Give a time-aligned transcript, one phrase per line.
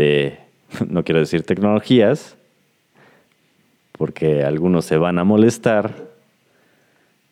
[0.00, 0.38] de,
[0.88, 2.36] no quiero decir tecnologías,
[3.92, 5.94] porque algunos se van a molestar,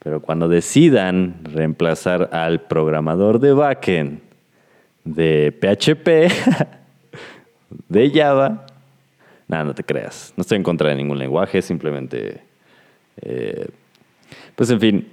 [0.00, 4.20] pero cuando decidan reemplazar al programador de backend
[5.04, 6.30] de PHP,
[7.88, 8.66] de Java,
[9.48, 12.42] nada, no te creas, no estoy en contra de ningún lenguaje, simplemente,
[13.22, 13.68] eh,
[14.54, 15.08] pues en fin,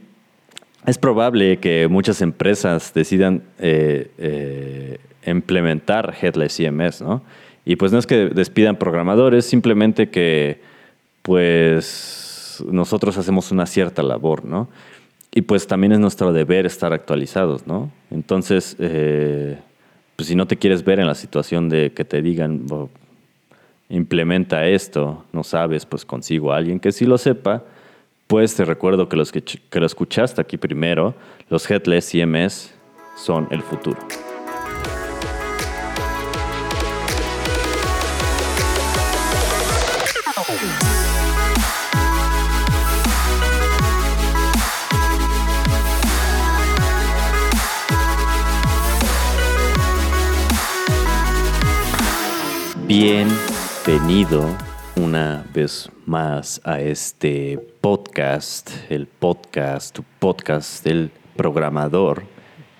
[0.85, 7.23] es probable que muchas empresas decidan eh, eh, implementar Headless CMS, ¿no?
[7.65, 10.61] Y pues no es que despidan programadores, simplemente que
[11.23, 14.69] pues nosotros hacemos una cierta labor, ¿no?
[15.33, 17.91] Y pues también es nuestro deber estar actualizados, ¿no?
[18.11, 19.57] Entonces, eh,
[20.15, 22.65] pues si no te quieres ver en la situación de que te digan,
[23.89, 27.63] implementa esto, no sabes, pues consigo a alguien que sí lo sepa,
[28.27, 31.15] pues te recuerdo que los que, que lo escuchaste aquí primero,
[31.49, 32.73] los Headless CMS
[33.17, 33.97] son el futuro.
[52.87, 54.55] Bienvenido
[54.95, 62.25] una vez más a este podcast, el podcast, tu podcast del programador,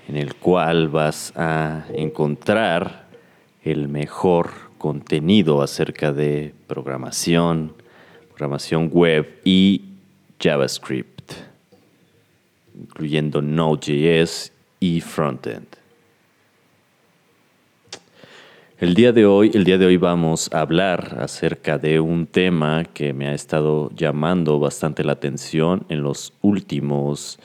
[0.08, 3.08] en el cual vas a encontrar
[3.64, 7.73] el mejor contenido acerca de programación,
[8.28, 9.86] programación web y
[10.40, 11.31] JavaScript,
[12.75, 15.66] incluyendo Node.js y frontend.
[18.78, 22.84] El día de hoy, el día de hoy vamos a hablar acerca de un tema
[22.84, 27.40] que me ha estado llamando bastante la atención en los últimos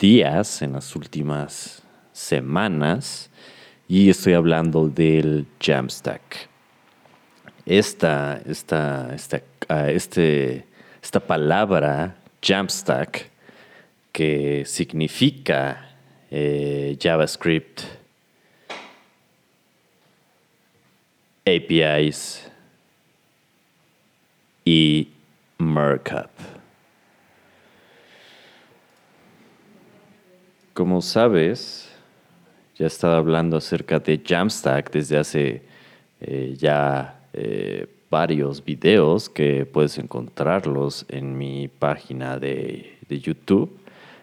[0.00, 3.30] días, en las últimas semanas,
[3.86, 6.48] y estoy hablando del Jamstack.
[7.64, 10.66] Esta, esta, esta, ah, este,
[11.00, 13.30] esta palabra Jamstack,
[14.10, 15.96] que significa
[16.32, 17.82] eh, JavaScript,
[21.46, 22.50] APIs
[24.64, 25.08] y
[25.58, 26.30] markup.
[30.72, 31.92] Como sabes,
[32.76, 35.62] ya he estado hablando acerca de Jamstack desde hace
[36.22, 43.70] eh, ya eh, varios videos que puedes encontrarlos en mi página de, de YouTube,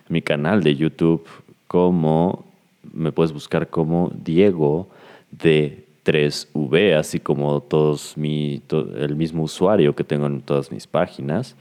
[0.10, 1.28] mi canal de YouTube,
[1.68, 2.46] como
[2.92, 4.90] me puedes buscar como Diego
[5.30, 8.62] de 3V, así como todos mi,
[8.98, 11.56] el mismo usuario que tengo en todas mis páginas.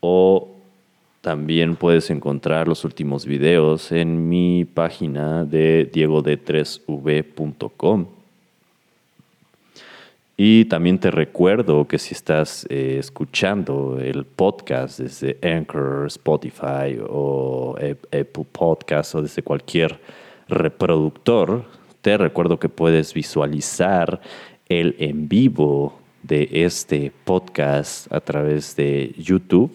[0.00, 0.48] O
[1.20, 8.06] también puedes encontrar los últimos videos en mi página de diegod3v.com.
[10.40, 17.74] Y también te recuerdo que si estás eh, escuchando el podcast desde Anchor, Spotify o
[17.76, 19.98] Apple Podcast o desde cualquier
[20.48, 21.64] reproductor,
[22.16, 24.20] recuerdo que puedes visualizar
[24.68, 29.72] el en vivo de este podcast a través de YouTube.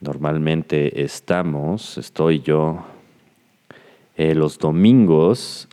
[0.00, 2.84] Normalmente estamos, estoy yo
[4.16, 5.68] eh, los domingos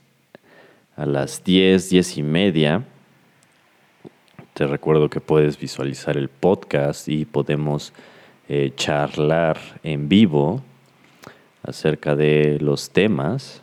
[0.95, 2.83] a las 10, 10 y media.
[4.53, 7.93] Te recuerdo que puedes visualizar el podcast y podemos
[8.49, 10.61] eh, charlar en vivo
[11.63, 13.61] acerca de los temas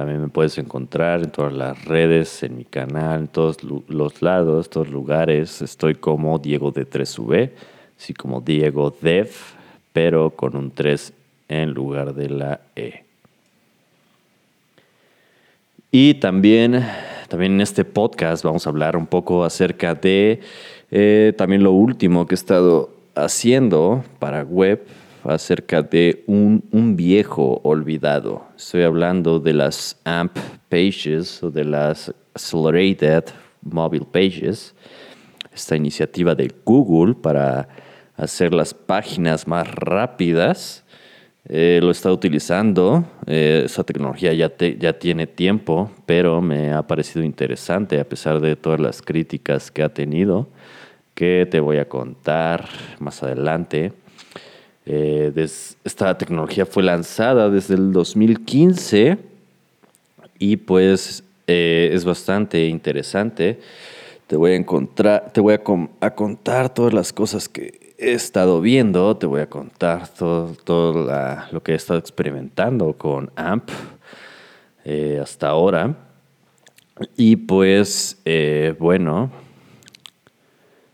[0.00, 4.70] también me puedes encontrar en todas las redes, en mi canal, en todos los lados,
[4.70, 5.60] todos lugares.
[5.60, 7.50] Estoy como Diego de 3V,
[7.98, 9.28] así como Diego Dev,
[9.92, 11.12] pero con un 3
[11.48, 13.04] en lugar de la E.
[15.92, 16.82] Y también,
[17.28, 20.40] también en este podcast vamos a hablar un poco acerca de
[20.90, 24.82] eh, también lo último que he estado haciendo para web
[25.24, 26.62] acerca de un,
[26.96, 28.44] viejo olvidado.
[28.56, 30.36] Estoy hablando de las AMP
[30.68, 33.24] Pages o de las Accelerated
[33.62, 34.74] Mobile Pages,
[35.52, 37.68] esta iniciativa de Google para
[38.16, 40.84] hacer las páginas más rápidas.
[41.48, 47.24] Eh, lo estado utilizando, eh, esa tecnología ya, ya tiene tiempo, pero me ha parecido
[47.24, 50.48] interesante a pesar de todas las críticas que ha tenido,
[51.14, 52.68] que te voy a contar
[52.98, 53.92] más adelante.
[54.86, 55.32] Eh,
[55.84, 59.18] esta tecnología fue lanzada desde el 2015
[60.38, 63.60] y pues eh, es bastante interesante.
[64.26, 69.16] Te voy a encontrar, te voy a, contar todas las cosas que he estado viendo,
[69.16, 70.56] te voy a contar todo,
[71.50, 73.68] lo que he estado experimentando con AMP
[74.84, 75.96] eh, hasta ahora.
[77.16, 78.18] Y pues,
[78.78, 79.30] bueno,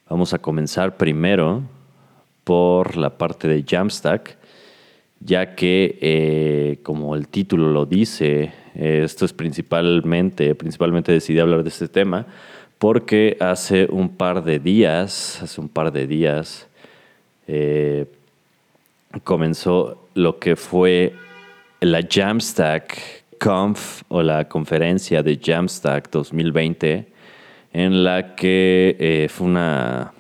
[0.08, 1.62] vamos a comenzar primero
[2.46, 4.38] por la parte de Jamstack,
[5.20, 11.70] ya que, eh, como el título lo dice, esto es principalmente, principalmente decidí hablar de
[11.70, 12.26] este tema
[12.78, 16.68] porque hace un par de días, hace un par de días,
[17.46, 18.06] eh,
[19.24, 21.14] comenzó lo que fue
[21.80, 27.06] la Jamstack Conf o la conferencia de Jamstack 2020,
[27.72, 30.12] en la que eh, fue, una,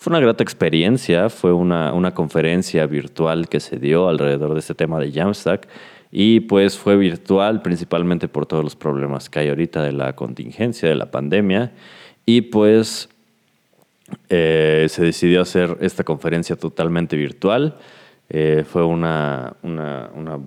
[0.00, 4.74] fue una grata experiencia, fue una, una conferencia virtual que se dio alrededor de este
[4.74, 5.68] tema de Jamstack
[6.10, 10.88] y pues fue virtual principalmente por todos los problemas que hay ahorita de la contingencia,
[10.88, 11.72] de la pandemia
[12.24, 13.10] y pues
[14.30, 17.76] eh, se decidió hacer esta conferencia totalmente virtual.
[18.30, 19.54] Eh, fue una,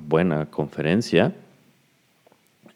[0.07, 1.31] buena conferencia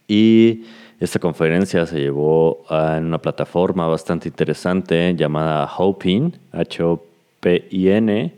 [0.08, 0.66] y
[1.00, 8.34] esta conferencia se llevó en una plataforma bastante interesante llamada Hopin, H-O-P-I-N.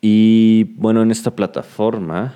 [0.00, 2.34] Y bueno, en esta plataforma,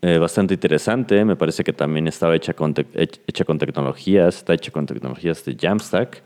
[0.00, 4.70] eh, bastante interesante, me parece que también estaba hecha con, hecha con tecnologías, está hecha
[4.70, 6.22] con tecnologías de Jamstack.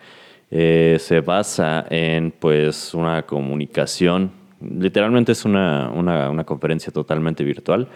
[0.52, 7.88] Eh, se basa en pues una comunicación literalmente es una, conferencia totalmente virtual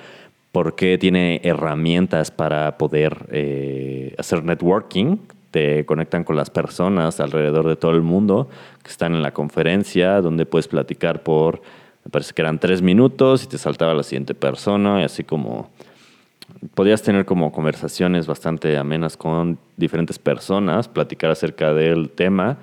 [0.54, 5.16] porque tiene herramientas para poder eh, hacer networking.
[5.50, 8.48] Te conectan con las personas alrededor de todo el mundo
[8.84, 11.60] que están en la conferencia, donde puedes platicar por,
[12.04, 15.70] me parece que eran tres minutos y te saltaba la siguiente persona y así como
[16.76, 22.58] podías tener como conversaciones bastante amenas con diferentes personas, platicar acerca del tema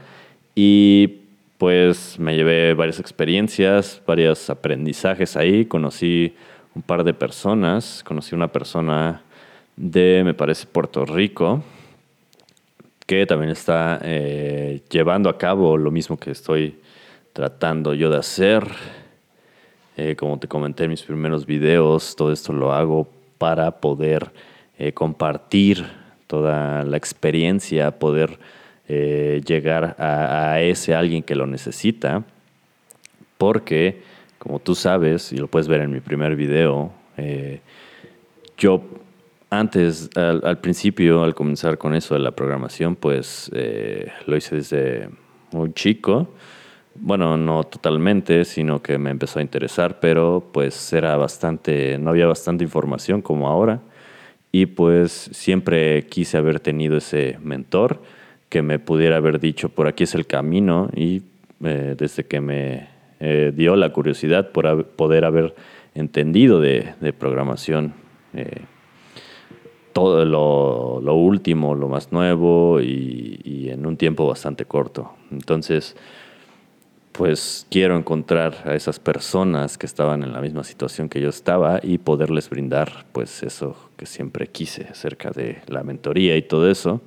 [0.55, 1.17] y
[1.57, 6.35] pues me llevé varias experiencias, varios aprendizajes ahí, conocí
[6.73, 9.21] un par de personas, conocí una persona
[9.75, 11.63] de, me parece, Puerto Rico,
[13.05, 16.79] que también está eh, llevando a cabo lo mismo que estoy
[17.33, 18.65] tratando yo de hacer.
[19.97, 24.31] Eh, como te comenté en mis primeros videos, todo esto lo hago para poder
[24.77, 25.85] eh, compartir
[26.27, 28.39] toda la experiencia, poder
[28.87, 32.25] llegar a, ese alguien que lo necesita,
[33.37, 34.03] porque,
[34.41, 37.61] como tú sabes, y lo puedes ver en mi primer video, eh,
[38.57, 38.81] yo
[39.51, 45.09] antes, al, principio, al comenzar con eso de la programación, pues eh, lo hice desde
[45.51, 46.29] muy chico.
[46.95, 52.25] Bueno, no totalmente, sino que me empezó a interesar, pero pues era bastante, no había
[52.25, 53.79] bastante información como ahora.
[54.51, 58.01] Y pues siempre quise haber tenido ese mentor
[58.49, 61.21] que me pudiera haber dicho, por aquí es el camino, y
[61.63, 62.90] eh, desde que me
[63.23, 65.53] eh, dio la curiosidad por poder haber
[65.93, 67.93] entendido de, programación,
[68.33, 68.61] eh,
[69.93, 75.11] todo lo, último, lo más nuevo y, y, en un tiempo bastante corto.
[75.29, 75.95] Entonces,
[77.11, 81.79] pues quiero encontrar a esas personas que estaban en la misma situación que yo estaba
[81.83, 87.01] y poderles brindar pues eso que siempre quise acerca de la mentoría y todo eso.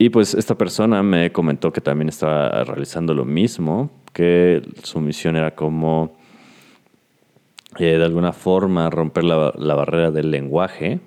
[0.00, 5.34] Y pues esta persona me comentó que también estaba realizando lo mismo, que su misión
[5.34, 6.16] era como
[7.80, 11.00] eh, de alguna forma romper la, barrera del lenguaje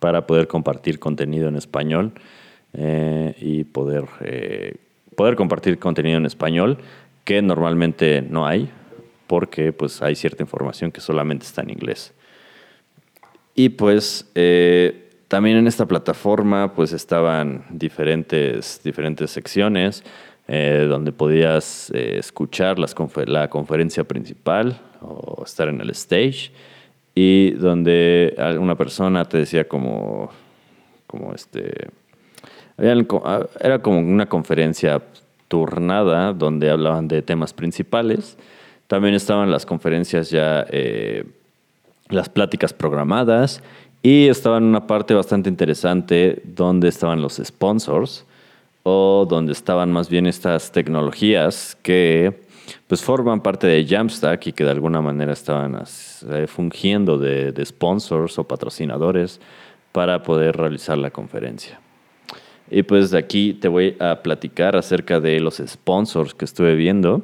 [0.00, 2.12] para poder compartir contenido en español
[2.72, 4.78] eh, y poder, eh,
[5.14, 6.78] poder compartir contenido en español
[7.22, 8.68] que normalmente no hay
[9.28, 12.12] porque pues hay cierta información que solamente está en inglés.
[13.54, 14.28] Y pues
[15.34, 20.04] también en esta plataforma pues estaban diferentes, diferentes secciones
[20.46, 22.94] eh, donde podías eh, escuchar las
[23.26, 26.52] la conferencia principal o estar en el stage
[27.16, 30.30] y donde una persona te decía como,
[31.08, 31.88] como este,
[32.78, 35.02] era como una conferencia
[35.48, 38.38] turnada donde hablaban de temas principales.
[38.86, 41.24] También estaban las conferencias ya, eh,
[42.08, 43.64] las pláticas programadas
[44.04, 48.26] y estaba en una parte bastante interesante donde estaban los sponsors
[48.82, 52.42] o donde estaban más bien estas tecnologías que
[52.86, 55.82] pues forman parte de Jamstack y que de alguna manera estaban
[56.30, 59.40] eh, fungiendo de, de sponsors o patrocinadores
[59.90, 61.80] para poder realizar la conferencia.
[62.70, 67.22] Y pues de aquí te voy a platicar acerca de los sponsors que estuve viendo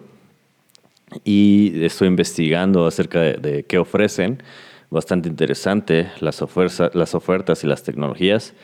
[1.25, 4.43] y estoy investigando acerca de qué ofrecen
[4.91, 6.45] bastante interesante, las,
[6.95, 8.55] las ofertas y las tecnologías.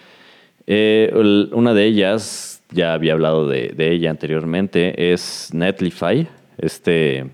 [0.66, 6.26] Eh, una de ellas, ya había hablado de, ella anteriormente, es Netlify,
[6.58, 7.26] este,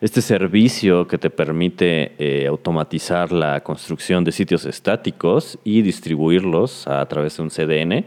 [0.00, 7.04] este servicio que te permite eh, automatizar la construcción de sitios estáticos y distribuirlos a
[7.06, 8.04] través de un CDN.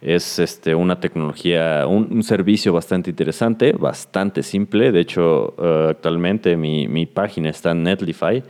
[0.00, 4.90] Es este, una tecnología, un, servicio bastante interesante, bastante simple.
[4.90, 8.42] De hecho, eh, actualmente mi, mi, página está en Netlify,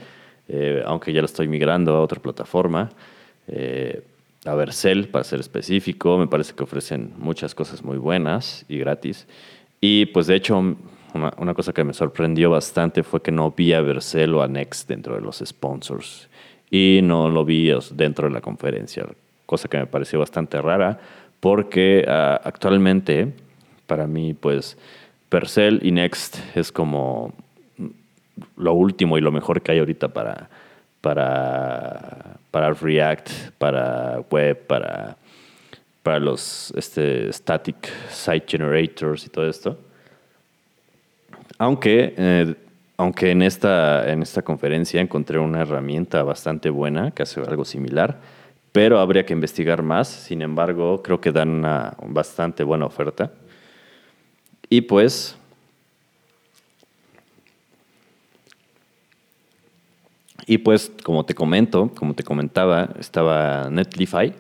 [0.49, 2.91] eh, aunque ya lo estoy migrando a otra plataforma.
[3.49, 4.03] Eh,
[4.45, 9.27] a Vercel, para ser específico, me parece que ofrecen muchas cosas muy buenas y gratis.
[9.81, 13.73] Y pues de hecho, una, una cosa que me sorprendió bastante fue que no vi
[13.73, 16.29] a Vercel o a Next dentro de los sponsors.
[16.71, 19.07] Y no lo vi dentro de la conferencia,
[19.47, 20.99] cosa que me pareció bastante rara
[21.43, 23.33] porque ah, actualmente
[23.89, 24.79] para mí pues
[25.29, 27.33] Percel y Next es como
[28.57, 30.49] lo último y lo mejor que hay ahorita para,
[31.01, 35.17] para, para React, para web, para,
[36.03, 39.79] para los este, static site generators y todo esto.
[41.59, 42.55] Aunque, eh,
[42.97, 48.19] aunque en, esta, en esta conferencia encontré una herramienta bastante buena que hace algo similar,
[48.73, 50.09] pero habría que investigar más.
[50.09, 53.31] Sin embargo, creo que dan una bastante buena oferta.
[54.69, 55.37] Y pues,
[60.47, 64.35] y pues, como te comento, como te comentaba, estaba Netlify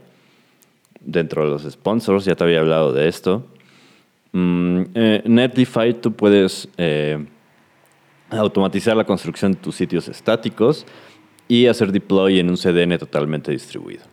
[1.00, 3.46] dentro de los sponsors, ya te había hablado de esto.
[4.32, 7.24] Mm, eh, Netlify tú puedes eh,
[8.30, 10.86] automatizar la construcción de tus sitios estáticos
[11.48, 14.04] y hacer deploy en un CDN totalmente distribuido.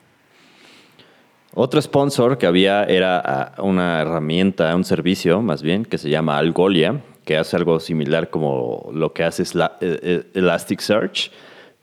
[1.54, 6.38] Otro sponsor que había era ah, una herramienta, un servicio más bien, que se llama
[6.38, 11.32] Algolia, que hace algo similar como lo que hace eh, eh, Elasticsearch,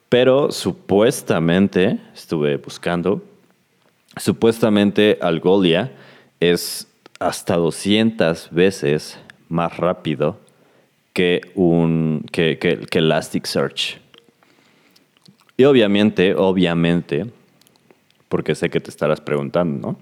[0.09, 3.23] pero supuestamente, estuve buscando,
[4.17, 5.93] supuestamente Algolia
[6.41, 6.87] es
[7.19, 10.39] hasta 200 veces más rápido
[11.13, 13.99] que, un, que, Elasticsearch.
[15.57, 17.27] Y obviamente, obviamente,
[18.29, 19.99] porque sé que te estarás preguntando, ¿no?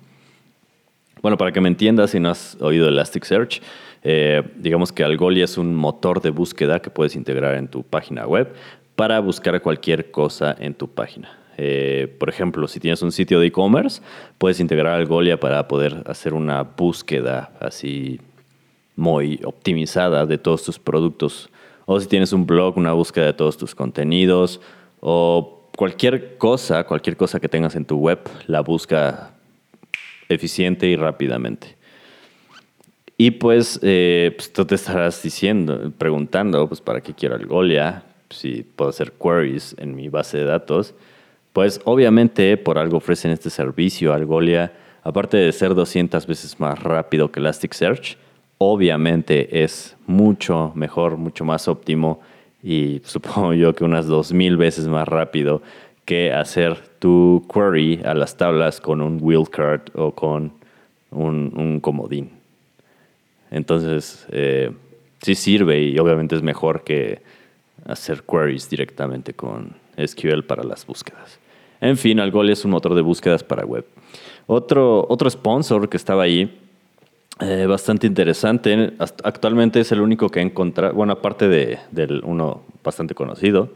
[1.23, 3.62] Bueno, para que me entiendas, si no has oído Elasticsearch,
[4.02, 8.26] eh, digamos que Algolia es un motor de búsqueda que puedes integrar en tu página
[8.26, 8.52] web
[8.96, 11.38] para buscar cualquier cosa en tu página.
[11.56, 14.02] Eh, por ejemplo, si tienes un sitio de e-commerce,
[14.38, 18.20] puedes integrar Algolia para poder hacer una búsqueda así
[18.96, 21.50] muy optimizada de todos tus productos.
[21.86, 24.60] O si tienes un blog, una búsqueda de todos tus contenidos.
[25.00, 29.34] O cualquier cosa, cualquier cosa que tengas en tu web, la busca
[30.28, 31.76] eficiente y rápidamente.
[33.16, 38.04] Y pues, eh, pues, tú te estarás diciendo, preguntando, pues, ¿para qué quiero Algolia?
[38.34, 40.94] Si puedo hacer queries en mi base de datos.
[41.52, 44.72] Pues, obviamente, por algo ofrecen este servicio, Algolia,
[45.02, 48.16] aparte de ser 200 veces más rápido que Elasticsearch,
[48.58, 52.20] obviamente es mucho mejor, mucho más óptimo
[52.62, 55.62] y supongo yo que unas 2000 veces más rápido
[56.04, 60.52] que hacer tu query a las tablas con un wildcard o con
[61.10, 62.30] un, comodín.
[63.50, 64.70] Entonces, eh,
[65.22, 67.22] sí sirve y obviamente es mejor que
[67.86, 71.38] hacer queries directamente con SQL para las búsquedas.
[71.80, 73.84] En fin, Algol es un motor de búsquedas para web.
[74.46, 76.60] Otro, otro sponsor que estaba ahí
[77.40, 78.92] eh, bastante interesante.
[78.98, 81.78] Actualmente es el único que he encontrado, bueno, aparte de,
[82.22, 83.70] uno bastante conocido,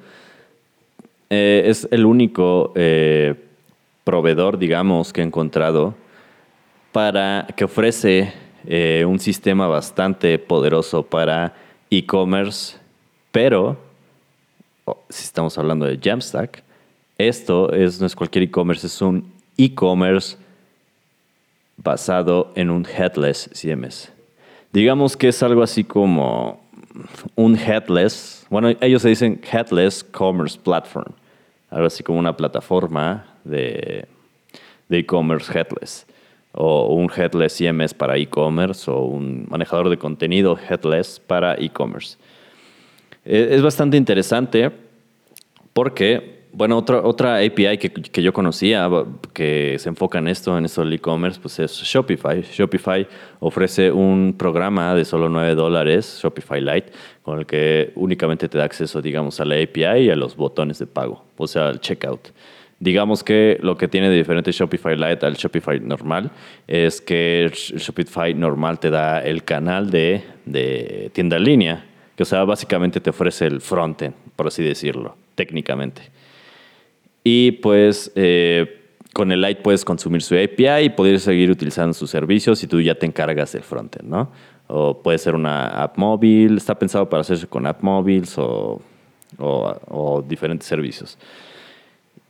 [1.28, 3.34] eh, es el único eh,
[4.04, 5.94] proveedor, digamos, que he encontrado
[6.92, 8.32] para que ofrece
[9.06, 11.54] un sistema bastante poderoso para
[11.90, 12.76] e-commerce,
[13.32, 13.78] pero
[15.09, 16.62] si estamos hablando de Jamstack,
[17.16, 20.37] esto es, no es cualquier e-commerce, es un e-commerce
[21.76, 24.12] basado en un headless CMS.
[24.73, 26.61] Digamos que es algo así como
[27.35, 31.12] un headless, bueno, ellos se dicen headless commerce platform,
[31.71, 34.07] algo así como una plataforma de
[34.90, 36.07] e-commerce headless,
[36.52, 42.16] o un headless CMS para e-commerce, o un manejador de contenido headless para e-commerce.
[43.28, 44.70] E, es bastante interesante
[45.75, 48.88] porque bueno, otra, otra API que, que, yo conocía
[49.35, 52.40] que se enfoca en esto, en esto del e-commerce, pues es Shopify.
[52.42, 53.06] Shopify
[53.38, 56.90] ofrece un programa de solo 9 dólares, Shopify Lite,
[57.23, 60.78] con el que únicamente te da acceso, digamos, a la API y a los botones
[60.78, 62.30] de pago, o sea, al checkout.
[62.80, 66.30] Digamos que lo que tiene de diferente Shopify Lite al Shopify normal
[66.66, 71.88] es que Shopify normal te da el canal de, de tienda en línea,
[72.18, 76.02] que o sea, básicamente te ofrece el frontend, por así decirlo, técnicamente.
[77.22, 78.80] Y pues eh,
[79.12, 82.80] con el Lite puedes consumir su API y poder seguir utilizando sus servicios si tú
[82.80, 84.32] ya te encargas del frontend, ¿no?
[84.66, 88.82] O puede ser una app móvil, está pensado para hacerse con app móviles o,
[89.38, 91.16] o, diferentes servicios.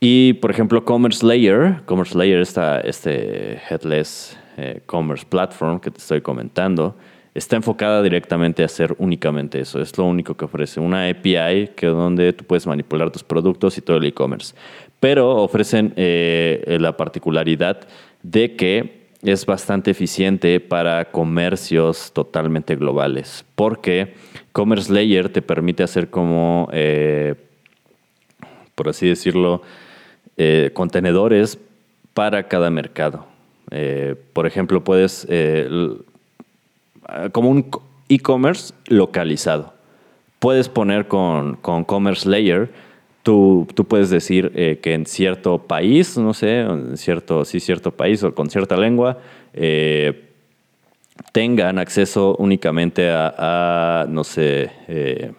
[0.01, 5.97] Y por ejemplo, Commerce Layer, Commerce Layer está este headless eh, Commerce Platform que te
[5.97, 6.95] estoy comentando,
[7.39, 9.81] está enfocada directamente a hacer únicamente eso.
[9.81, 10.81] Es lo único que ofrece.
[10.81, 14.55] Una API que donde tú puedes manipular tus productos y todo el e-commerce.
[15.01, 17.81] Pero ofrecen eh, la particularidad
[18.23, 23.45] de que es bastante eficiente para comercios totalmente globales.
[23.55, 24.15] Porque
[24.53, 27.35] Commerce Layer te permite hacer como, eh,
[28.75, 29.63] por así decirlo,
[30.37, 31.59] eh, contenedores
[32.15, 33.27] para cada mercado.
[34.33, 35.27] por ejemplo, puedes
[37.33, 37.71] como un
[38.09, 39.75] e-commerce localizado.
[40.39, 42.71] Puedes poner con, con Commerce Layer,
[43.23, 47.91] tú, tú puedes decir eh, que en cierto país, no sé, en cierto, sí, cierto
[47.91, 49.19] país o con cierta lengua,
[49.53, 50.29] eh,
[51.33, 55.33] tengan acceso únicamente a, no sé, eh,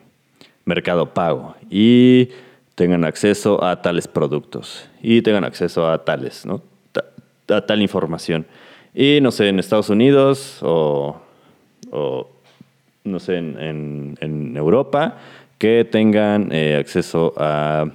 [0.65, 2.29] mercado pago y
[2.75, 6.61] tengan acceso a tales productos y tengan acceso a tales, ¿no?
[7.47, 8.45] a tal información.
[8.93, 11.19] Y no sé, en Estados Unidos o
[11.91, 12.29] o
[13.03, 15.17] no sé, en, en, Europa,
[15.57, 17.85] que tengan eh, acceso a,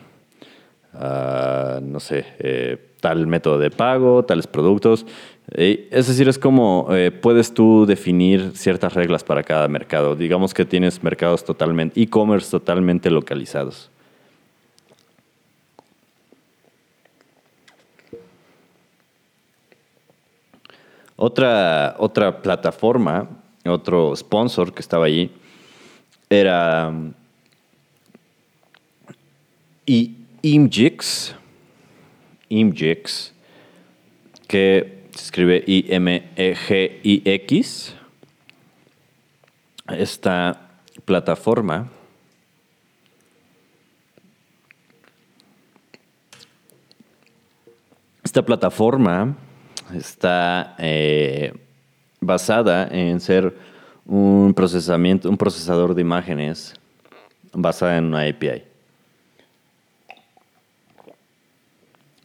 [1.83, 5.07] no sé, eh, tal método de pago, tales productos.
[5.53, 6.89] Eh, es decir, es como
[7.21, 10.17] puedes tú definir ciertas reglas para cada mercado.
[10.17, 13.91] Digamos que tienes mercados totalmente, e-commerce totalmente localizados.
[21.17, 25.31] Otra, otra plataforma otro sponsor que estaba allí
[26.29, 26.93] era
[29.87, 31.35] y Imgix,
[32.49, 33.33] Imgix,
[34.47, 36.35] que se escribe I-M-E-G-I-X.
[39.89, 40.61] Esta
[41.05, 41.91] plataforma
[48.35, 49.37] esta plataforma
[49.95, 51.55] está eh,
[52.27, 53.55] basada en ser
[54.07, 56.75] un procesamiento, un procesador de imágenes
[57.53, 58.65] basada en una API.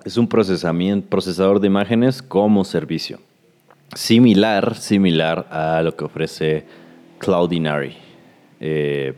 [0.04, 3.20] Es un procesamiento, procesador de imágenes como servicio.
[3.94, 6.66] Similar, similar a lo que ofrece
[7.18, 7.98] Cloudinary.
[8.60, 9.14] Eh,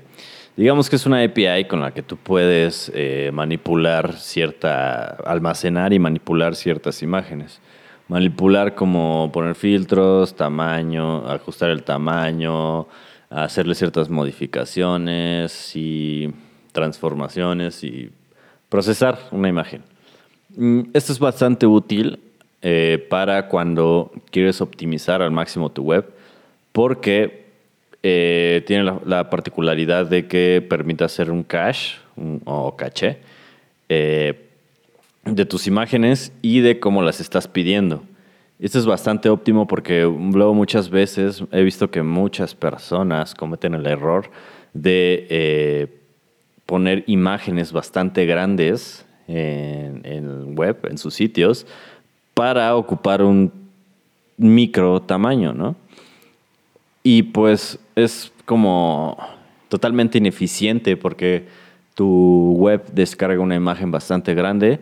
[0.58, 6.00] digamos que es una API con la que tú puedes eh, manipular cierta, almacenar y
[6.00, 7.60] manipular ciertas imágenes
[8.12, 12.86] manipular como poner filtros, tamaño, ajustar el tamaño,
[13.30, 16.30] hacerle ciertas modificaciones y
[16.74, 18.12] transformaciones y
[18.68, 19.84] procesar una imagen.
[20.58, 22.20] Mm, esto es bastante útil
[22.62, 26.06] eh, para cuando quieres optimizar al máximo tu web
[26.74, 27.46] porque
[28.04, 31.96] eh, tiene la, particularidad de que permite hacer un cache
[32.44, 33.20] o caché
[33.88, 34.51] eh,
[35.26, 38.04] de tus imágenes y de cómo las estás pidiendo.
[38.60, 43.88] Esto es bastante óptimo porque luego muchas veces he visto que muchas personas cometen el
[43.88, 44.30] error
[44.74, 45.88] de eh,
[46.66, 51.66] poner imágenes bastante grandes en, en web, en sus sitios,
[52.34, 53.52] para ocupar un
[54.38, 55.76] micro tamaño, ¿no?
[57.04, 59.18] Y pues es como
[59.70, 61.48] totalmente ineficiente porque
[61.96, 64.80] tu web descarga una imagen bastante grande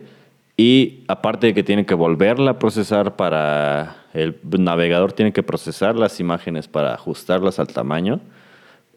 [0.62, 5.96] y aparte de que tiene que volverla a procesar para el navegador, tiene que procesar
[5.96, 8.20] las imágenes para ajustarlas al tamaño,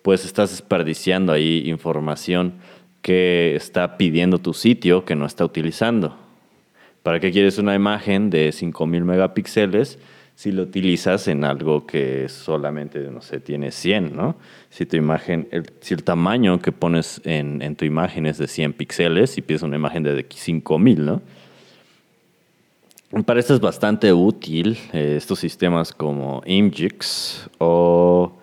[0.02, 2.56] pues estás desperdiciando ahí información
[3.02, 6.18] que está pidiendo tu sitio que no está utilizando.
[7.02, 10.00] ¿Para qué quieres una imagen de 5000 megapíxeles
[10.36, 14.36] si lo utilizas en algo que solamente, no sé, tiene 100, ¿no?
[14.70, 18.48] Si tu imagen, el, si el tamaño que pones en, en tu imagen es de
[18.50, 21.22] 100 píxeles y pides una imagen de 5000, ¿no?
[23.22, 28.34] Para esto es bastante útil eh, estos sistemas como Imgix o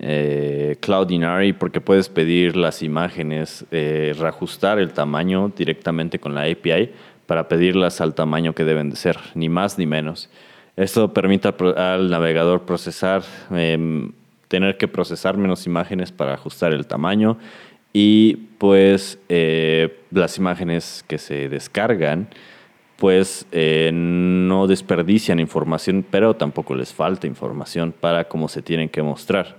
[0.00, 6.90] eh, Cloudinary porque puedes pedir las imágenes, eh, reajustar el tamaño directamente con la API
[7.26, 10.28] para pedirlas al tamaño que deben de ser, ni más ni menos.
[10.74, 14.10] Esto permite al navegador procesar, em,
[14.48, 17.38] tener que procesar menos imágenes para ajustar el tamaño
[17.92, 19.20] y pues
[20.10, 22.28] las imágenes que se descargan
[23.00, 29.02] pues eh, no desperdician información, pero tampoco les falta información para cómo se tienen que
[29.02, 29.56] mostrar.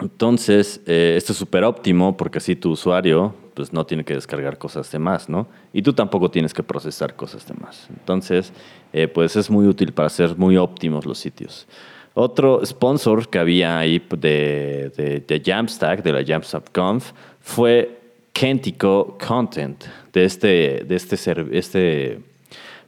[0.00, 4.58] Entonces, eh, esto es súper óptimo porque así tu usuario pues, no tiene que descargar
[4.58, 5.46] cosas de más, ¿no?
[5.72, 7.86] Y tú tampoco tienes que procesar cosas de más.
[7.90, 8.52] Entonces,
[8.92, 11.68] eh, pues es muy útil para hacer muy óptimos los sitios.
[12.14, 17.97] Otro sponsor que había ahí de, de Jamstack, de la Jamstack Conf, fue
[18.32, 22.20] Kentico Content, de este, de este, este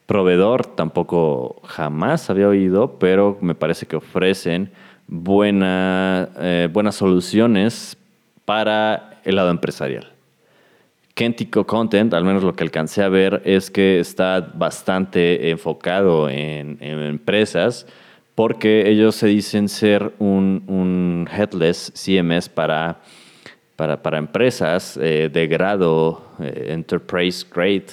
[0.07, 4.73] proveedor tampoco jamás había oído, pero me parece que ofrecen
[5.13, 7.97] eh, buenas soluciones
[8.45, 10.13] para el lado empresarial.
[11.15, 16.79] Kentico Content, al menos lo que alcancé a ver, es que está bastante enfocado en,
[16.81, 17.87] empresas
[18.35, 23.01] porque ellos se dicen ser un, headless CMS para,
[24.03, 27.87] para, empresas eh, de grado eh, enterprise grade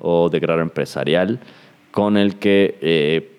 [0.00, 1.40] o de grado empresarial,
[1.90, 3.36] con el que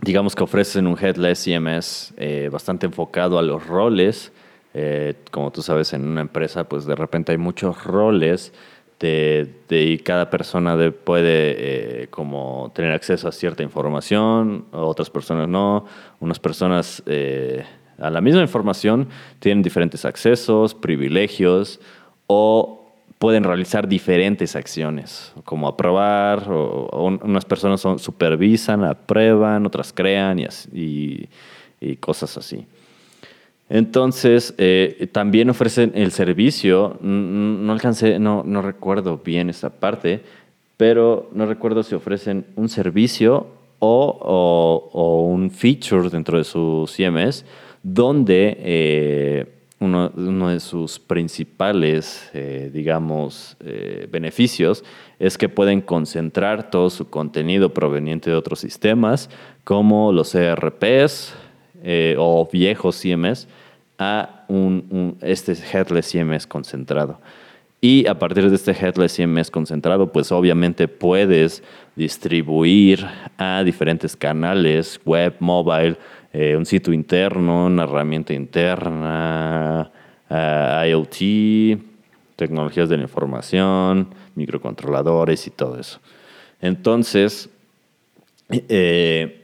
[0.00, 4.32] digamos que ofrecen un headless CMS eh, bastante enfocado a los roles.
[4.74, 8.52] Eh, como tú sabes, en una empresa, pues de repente hay muchos roles
[9.00, 15.86] de, y cada persona puede eh, como tener acceso a cierta información, otras personas no.
[16.20, 17.02] Unas personas
[17.98, 19.08] a la misma información
[19.40, 21.80] tienen diferentes accesos, privilegios
[22.26, 22.78] o
[23.18, 30.38] pueden realizar diferentes acciones, como aprobar, o, unas personas son, supervisan, aprueban, otras crean
[30.72, 31.28] y,
[32.00, 32.66] cosas así.
[33.68, 40.22] Entonces, eh, también ofrecen el servicio, no alcancé, no, no recuerdo bien esta parte,
[40.76, 43.48] pero no recuerdo si ofrecen un servicio
[43.80, 47.44] o, o un feature dentro de su CMS
[47.82, 49.46] donde eh,
[49.80, 54.84] uno, de sus principales, eh, digamos, eh, beneficios
[55.18, 59.30] es que pueden concentrar todo su contenido proveniente de otros sistemas,
[59.64, 61.34] como los ERPs
[62.16, 63.46] o viejos CMS,
[63.98, 67.20] a un, este Headless CMS concentrado.
[67.80, 71.62] Y a partir de este Headless CMS concentrado, pues obviamente puedes
[71.94, 75.96] distribuir a diferentes canales, web, mobile,
[76.40, 79.90] eh, un sitio interno, una herramienta interna,
[80.30, 81.82] eh, IoT,
[82.36, 85.98] tecnologías de la información, microcontroladores y todo eso.
[86.60, 87.50] Entonces,
[88.50, 89.42] eh,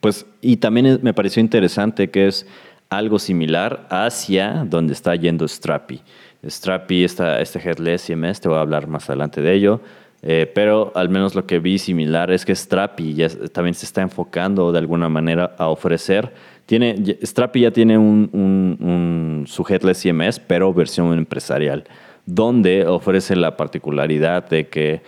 [0.00, 2.46] pues, y también me pareció interesante que es
[2.88, 6.00] algo similar hacia donde está yendo Strapi.
[6.42, 9.82] Strapi, esta, este Headless CMS, te voy a hablar más adelante de ello.
[10.26, 13.14] Eh, pero al menos lo que vi similar es que Strapi
[13.52, 16.32] también se está enfocando de alguna manera a ofrecer.
[16.64, 21.84] Tiene, Strapi ya tiene un, un, su headless CMS, pero versión empresarial,
[22.24, 25.02] donde ofrece la particularidad de que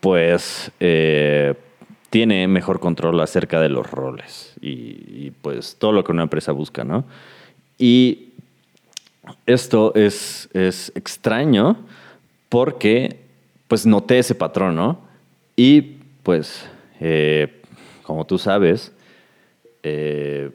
[0.00, 1.54] pues eh,
[2.10, 6.52] tiene mejor control acerca de los roles y, y, pues todo lo que una empresa
[6.52, 7.04] busca, ¿no?
[7.78, 8.32] Y
[9.46, 11.78] esto es, es extraño
[12.50, 13.21] porque
[13.72, 14.98] pues noté ese patrón, ¿no?
[15.56, 15.80] Y
[16.22, 16.68] pues,
[17.00, 17.62] eh,
[18.02, 18.92] como tú sabes,
[19.82, 20.50] eh,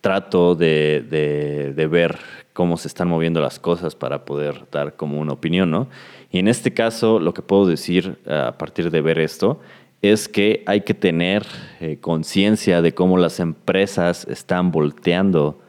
[0.00, 2.20] trato de, ver
[2.52, 5.88] cómo se están moviendo las cosas para poder dar como una opinión, ¿no?
[6.30, 9.58] Y en este caso, lo que puedo decir a partir de ver esto
[10.00, 11.44] es que hay que tener
[11.80, 15.60] eh, conciencia de cómo las empresas están volteando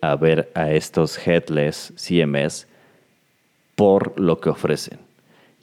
[0.00, 2.66] a ver a estos headless CMS
[3.74, 5.05] por lo que ofrecen.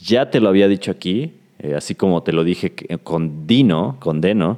[0.05, 4.19] Ya te lo había dicho aquí, eh, así como te lo dije con Dino, con
[4.19, 4.57] Deno,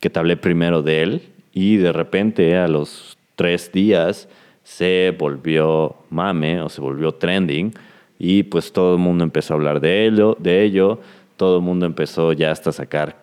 [0.00, 4.28] que te hablé primero de él, y de repente a los tres días
[4.64, 7.72] se volvió mame o se volvió trending,
[8.18, 10.98] y pues todo el mundo empezó a hablar de ello, de ello,
[11.36, 13.22] todo el mundo empezó ya hasta sacar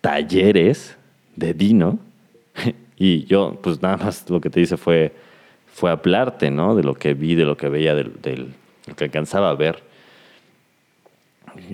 [0.00, 0.96] talleres
[1.36, 1.98] de Dino,
[2.96, 5.12] y yo pues nada más lo que te hice fue,
[5.66, 6.74] fue hablarte, ¿no?
[6.74, 9.93] De lo que vi, de lo que veía, de, lo que alcanzaba a ver.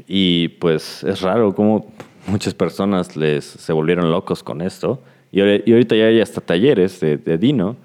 [0.07, 1.93] Y pues es raro cómo
[2.27, 5.01] muchas personas les, se volvieron locos con esto.
[5.33, 7.77] Y, ahorita ya hay hasta talleres de, Dino.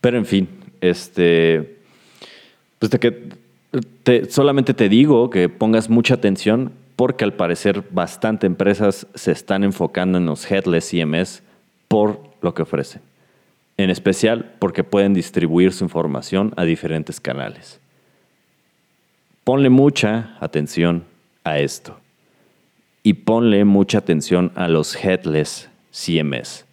[0.00, 0.48] Pero en fin,
[0.80, 1.76] este,
[2.78, 9.06] pues de que solamente te digo que pongas mucha atención porque al parecer bastante empresas
[9.14, 11.42] se están enfocando en los headless CMS
[11.88, 13.02] por lo que ofrecen.
[13.76, 17.80] En especial porque pueden distribuir su información a diferentes canales.
[19.44, 21.04] Ponle mucha atención
[21.44, 21.98] a esto.
[23.02, 26.66] Y ponle mucha atención a los headless CMS.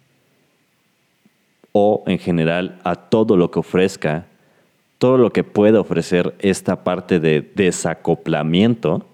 [1.72, 4.26] O en general a todo lo que ofrezca,
[4.98, 9.06] todo lo que pueda ofrecer esta parte de desacoplamiento,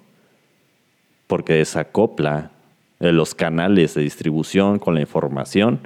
[1.26, 2.50] porque desacopla
[3.00, 5.80] eh, los canales de distribución con la información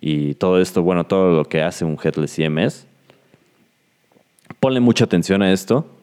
[0.00, 2.86] y todo esto, bueno, todo lo que hace un headless CMS.
[4.60, 5.97] Ponle mucha atención a esto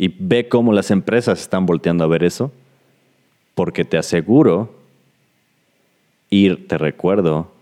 [0.00, 2.52] y ve cómo las empresas están volteando a ver eso,
[3.56, 4.72] porque te aseguro,
[6.30, 7.52] ir, te recuerdo,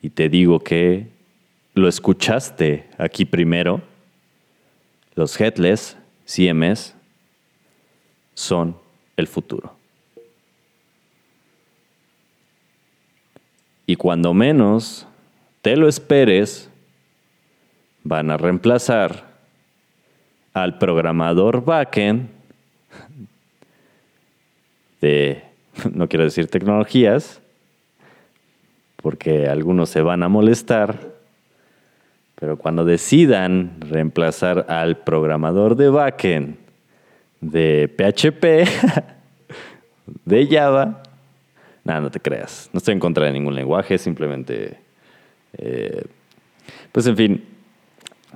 [0.00, 1.08] y te digo que
[1.74, 3.82] lo escuchaste aquí primero,
[5.16, 6.94] los headless CMS
[8.34, 8.78] son
[9.16, 9.74] el futuro.
[13.86, 15.04] Y cuando menos
[15.62, 16.70] te lo esperes,
[18.04, 19.25] van a reemplazar
[20.56, 22.30] al programador backend
[25.02, 25.42] de,
[25.92, 27.42] no quiero decir tecnologías,
[28.96, 30.98] porque algunos se van a molestar,
[32.36, 36.56] pero cuando decidan reemplazar al programador de backend
[37.42, 38.66] de PHP,
[40.24, 41.02] de Java,
[41.84, 44.78] nada, no te creas, no estoy en contra de ningún lenguaje, simplemente,
[45.52, 46.02] eh,
[46.92, 47.55] pues en fin,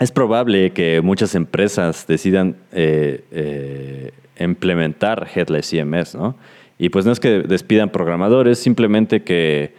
[0.01, 6.37] es probable que muchas empresas decidan eh, eh, implementar Headless CMS, ¿no?
[6.79, 9.75] Y pues no es que despidan programadores, simplemente que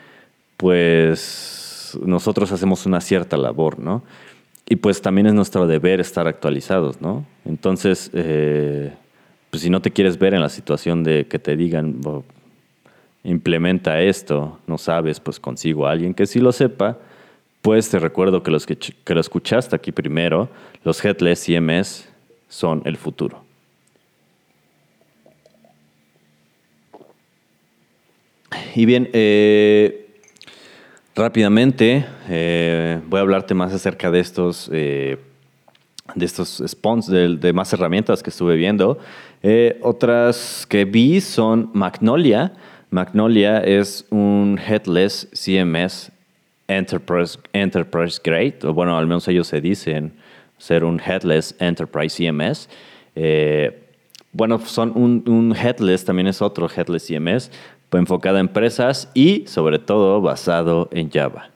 [0.58, 4.04] pues nosotros hacemos una cierta labor, ¿no?
[4.70, 7.26] Y pues también es nuestro deber estar actualizados, ¿no?
[7.44, 8.94] Entonces, eh,
[9.50, 12.00] pues si no te quieres ver en la situación de que te digan,
[13.24, 17.00] implementa esto, no sabes, pues consigo a alguien que sí lo sepa,
[17.62, 20.50] pues te recuerdo que los que, lo escuchaste aquí primero,
[20.84, 22.10] los Headless CMS
[22.50, 23.44] son el futuro.
[28.76, 30.10] Y bien, eh,
[31.16, 35.18] rápidamente eh, voy a hablarte más acerca de estos, eh,
[36.16, 38.98] de estos spawns, de, más herramientas que estuve viendo.
[39.82, 42.54] otras que vi son Magnolia.
[42.90, 46.12] Magnolia es un headless CMS
[46.78, 50.14] Enterprise, Enterprise Grade, o bueno, al menos ellos se dicen
[50.58, 52.70] ser un headless Enterprise CMS.
[54.32, 57.52] bueno, son un, headless, también es otro headless CMS,
[57.92, 61.50] enfocada a empresas y sobre todo basado en Java.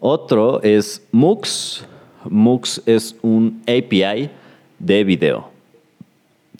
[0.00, 1.86] Otro es Mux.
[2.28, 4.30] Mux es un API
[4.78, 5.50] de video,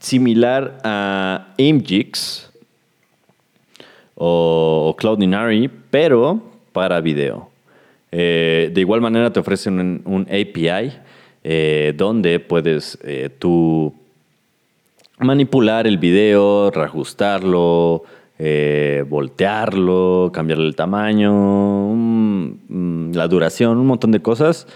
[0.00, 2.50] similar a Imgix
[4.14, 7.48] o Cloudinary, pero para video.
[8.10, 10.92] Eh, de igual manera te ofrecen un, API
[11.42, 13.94] eh, donde puedes eh, tú
[15.18, 18.02] manipular el video, reajustarlo,
[19.08, 21.32] voltearlo, cambiarle el tamaño,
[21.94, 24.66] mm, la duración, un montón de cosas,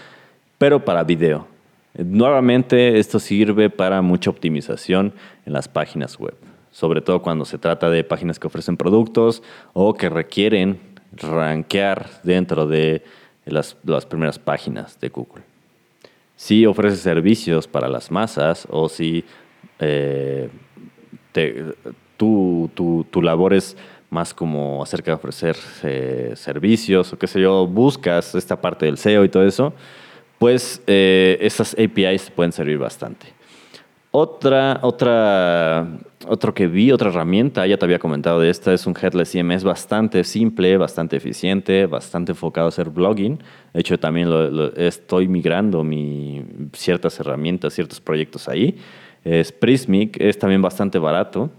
[0.57, 1.47] pero para video.
[1.97, 5.13] Nuevamente, esto sirve para mucha optimización
[5.45, 6.35] en las páginas web,
[6.71, 12.67] sobre todo cuando se trata de páginas que ofrecen productos o que requieren rankear dentro
[12.67, 13.03] de
[13.45, 13.75] las,
[14.07, 15.43] primeras páginas de Google.
[16.35, 19.25] Si ofrece servicios para las masas o si
[19.79, 20.49] eh,
[22.17, 23.75] tu, tu, labor es
[24.09, 28.97] más como acerca de ofrecer eh, servicios o qué sé yo, buscas esta parte del
[28.97, 29.73] SEO y todo eso,
[30.37, 33.38] pues eh, esas APIs pueden servir bastante.
[34.11, 35.87] Otra, otra,
[36.27, 39.63] otro que vi, otra herramienta, ya te había comentado de esta, es un Headless CMS
[39.63, 43.37] bastante simple, bastante eficiente, bastante enfocado a hacer blogging.
[43.71, 44.27] De hecho, también
[44.77, 46.43] estoy migrando mi,
[46.73, 48.79] ciertas herramientas, ciertos proyectos ahí.
[49.23, 51.51] Es Prismic, es también bastante barato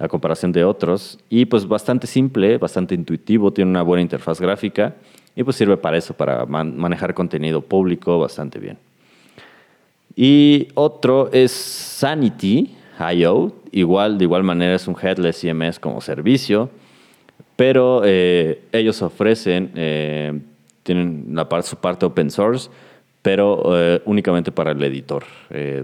[0.00, 4.96] a comparación de otros y pues bastante simple, bastante intuitivo, tiene una buena interfaz gráfica
[5.36, 8.78] y pues sirve para eso, para manejar contenido público bastante bien.
[10.20, 16.70] Y otro es Sanity.io, igual, de igual manera es un headless CMS como servicio,
[17.54, 20.36] pero eh, ellos ofrecen, eh,
[20.82, 22.68] tienen su parte open source,
[23.22, 25.22] pero eh, únicamente para el editor,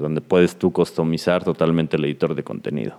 [0.01, 2.97] donde puedes tú customizar totalmente el editor de contenido.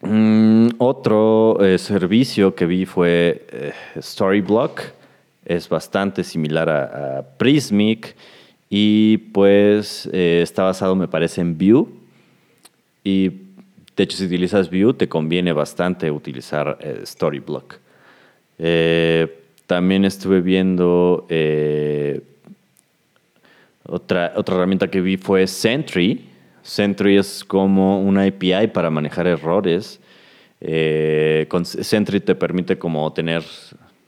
[0.00, 4.80] Mm, otro servicio que vi fue Storyblock,
[5.44, 8.14] es bastante similar a, Prismic
[8.68, 11.86] y pues está basado me parece en Vue
[13.04, 13.28] y
[13.96, 17.78] de hecho si utilizas Vue te conviene bastante utilizar Storyblock.
[19.66, 21.26] también estuve viendo
[23.88, 26.24] otra, otra herramienta que vi fue Sentry.
[26.62, 30.00] Sentry es como una API para manejar errores.
[30.60, 33.44] Eh, con Sentry te permite como tener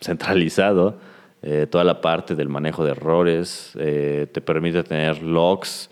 [0.01, 0.99] centralizado
[1.43, 5.91] eh, toda la parte del manejo de errores, eh, te permite tener logs,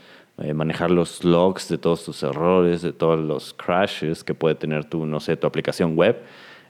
[0.55, 5.07] manejar los logs de todos tus errores, de todos los crashes que puede tener tu,
[5.07, 6.15] no sé, tu aplicación web.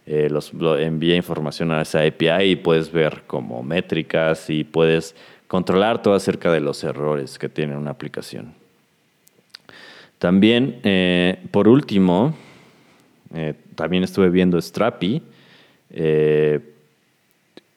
[0.07, 5.17] los, envía información a esa API y puedes ver como métricas y puedes
[5.49, 8.55] controlar todo acerca de los errores que tiene una aplicación.
[10.19, 12.35] También, eh, por último,
[13.35, 15.23] eh, también estuve viendo Strapi.
[15.91, 16.61] Eh,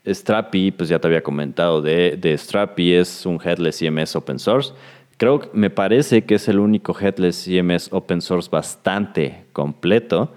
[0.06, 4.74] Strapi, pues ya te había comentado de, Strapi, es un headless CMS open source.
[5.18, 10.32] Creo que me parece que es el único headless CMS open source bastante completo.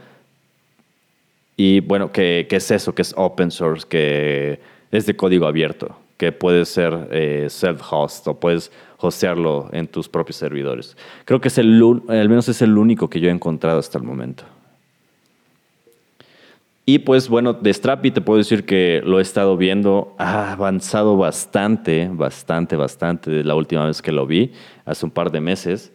[1.57, 2.95] Y bueno, ¿qué, es eso?
[2.95, 8.41] Que es open source, que es de código abierto, que puede ser eh, self-host o
[8.41, 10.97] puedes hostearlo en tus propios servidores.
[11.25, 14.05] Creo que es el, al menos es el único que yo he encontrado hasta el
[14.05, 14.45] momento.
[16.85, 21.17] Y pues bueno, de Strapi te puedo decir que lo he estado viendo, ha avanzado
[21.17, 24.53] bastante, bastante, bastante de la última vez que lo vi,
[24.85, 25.93] hace un par de meses.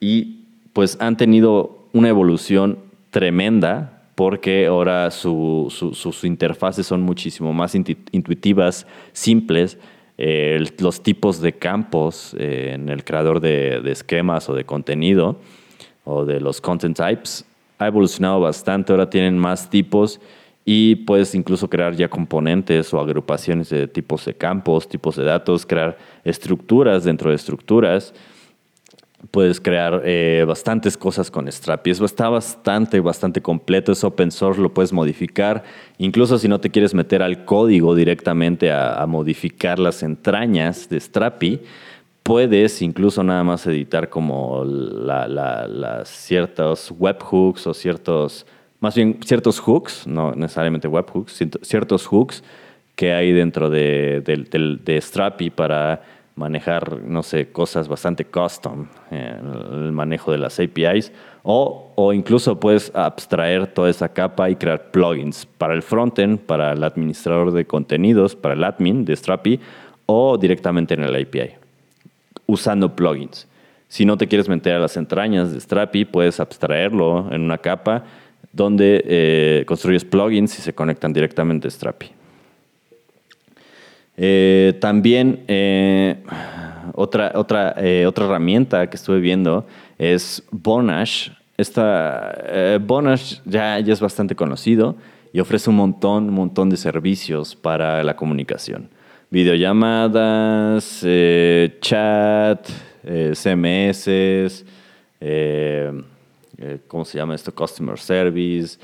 [0.00, 2.78] Y pues han tenido una evolución
[3.10, 9.78] tremenda porque ahora sus interfaces son muchísimo más intuitivas, simples.
[10.18, 15.38] Eh, los tipos de campos eh, en el creador de, de esquemas o de contenido
[16.04, 17.44] o de los content types
[17.78, 20.20] ha evolucionado bastante, ahora tienen más tipos
[20.68, 25.64] y puedes incluso crear ya componentes o agrupaciones de tipos de campos, tipos de datos,
[25.64, 28.12] crear estructuras dentro de estructuras.
[29.30, 31.90] Puedes crear eh, bastantes cosas con Strapi.
[31.90, 33.92] Eso está bastante, bastante completo.
[33.92, 35.62] Es open source, lo puedes modificar.
[35.98, 40.98] Incluso si no te quieres meter al código directamente a, a modificar las entrañas de
[41.00, 41.60] Strapi,
[42.26, 48.46] puedes incluso nada más editar como las ciertos webhooks o ciertos,
[48.80, 52.42] más bien ciertos hooks, no necesariamente webhooks, ciertos hooks
[52.96, 56.02] que hay dentro de, de, Strapi para
[56.34, 61.12] manejar, no sé, cosas bastante custom, el manejo de las APIs,
[61.44, 66.72] o, o, incluso puedes abstraer toda esa capa y crear plugins para el frontend, para
[66.72, 69.60] el administrador de contenidos, para el admin de Strapi,
[70.06, 71.65] o directamente en el API
[72.46, 73.46] usando plugins.
[73.88, 78.04] Si no te quieres meter a las entrañas de Strapi, puedes abstraerlo en una capa
[78.52, 82.10] donde eh, construyes plugins y se conectan directamente a Strapi.
[84.16, 86.16] Eh, también eh,
[86.94, 89.66] otra, otra, otra herramienta que estuve viendo
[89.98, 91.30] es Bonash.
[91.56, 94.96] Esta, Bonash ya, ya es bastante conocido
[95.32, 98.90] y ofrece un montón, un montón de servicios para la comunicación
[99.30, 102.68] videollamadas, eh, chat,
[103.04, 104.64] eh, CMS,
[105.20, 105.92] eh,
[106.86, 107.54] ¿cómo se llama esto?
[107.54, 108.78] Customer Service,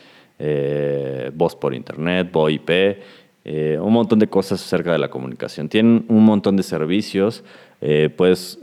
[1.35, 2.99] voz por Internet, VoIP,
[3.81, 5.69] un montón de cosas acerca de la comunicación.
[5.69, 7.45] Tienen un montón de servicios.
[8.17, 8.59] puedes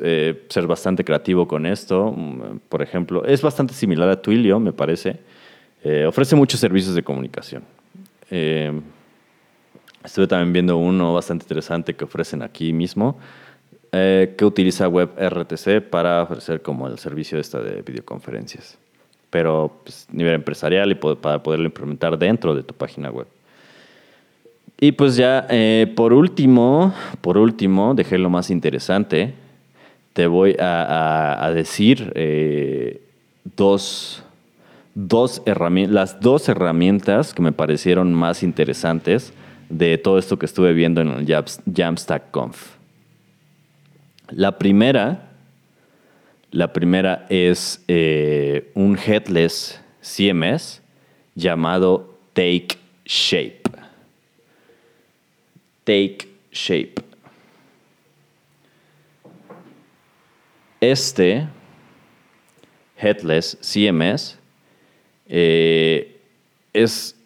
[0.49, 2.15] ser bastante creativo con esto.
[2.67, 5.19] Por ejemplo, es bastante similar a Twilio, me parece.
[6.05, 7.63] ofrece muchos servicios de comunicación.
[10.09, 13.19] Estuve también viendo uno bastante interesante que ofrecen aquí mismo,
[13.91, 18.79] eh, que utiliza WebRTC para ofrecer como el servicio esta de videoconferencias,
[19.29, 23.27] pero pues, nivel empresarial y para poderlo implementar dentro de tu página web.
[24.79, 26.91] Y pues ya, eh, por último,
[27.21, 29.35] por último, dejé lo más interesante.
[30.13, 32.99] Te voy a, decir eh,
[33.55, 34.23] dos,
[34.95, 39.33] dos herramientas, las dos herramientas que me parecieron más interesantes
[39.69, 42.75] de todo esto que estuve viendo en el Jamstack Conf.
[44.29, 45.31] La primera,
[46.51, 50.81] la primera es eh, un headless CMS
[51.35, 53.61] llamado Take Shape.
[55.83, 56.95] Take Shape.
[60.81, 61.47] Este
[62.97, 64.37] headless CMS
[65.27, 66.21] eh,
[66.73, 67.18] es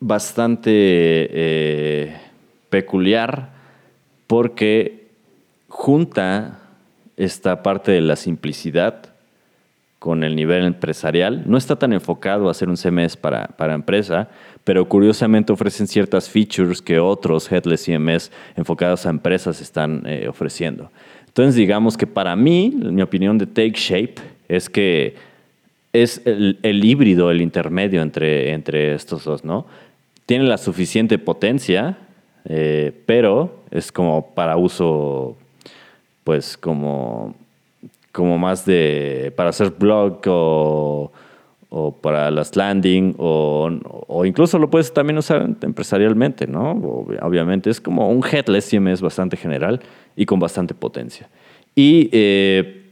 [0.00, 2.16] bastante eh,
[2.70, 3.50] peculiar
[4.26, 5.08] porque
[5.68, 6.60] junta
[7.16, 9.14] esta parte de la simplicidad
[9.98, 11.42] con el nivel empresarial.
[11.46, 14.28] No está tan enfocado a hacer un CMS para, para empresa,
[14.64, 20.90] pero curiosamente ofrecen ciertas features que otros Headless CMS enfocados a empresas están eh, ofreciendo.
[21.26, 24.14] Entonces, digamos que para mí, mi opinión de Take Shape
[24.48, 25.16] es que
[25.92, 29.66] es el, el híbrido, el intermedio entre, entre estos dos, ¿no?
[30.28, 31.96] Tiene la suficiente potencia,
[32.44, 35.38] eh, pero es como para uso,
[36.22, 37.34] pues como,
[38.12, 41.10] como más de, para hacer blog o,
[42.02, 46.72] para las landing o, incluso lo puedes también usar empresarialmente, ¿no?
[47.22, 49.80] Obviamente es como un headless CMS bastante general
[50.14, 51.26] y con bastante potencia.
[51.74, 52.82] Y eh,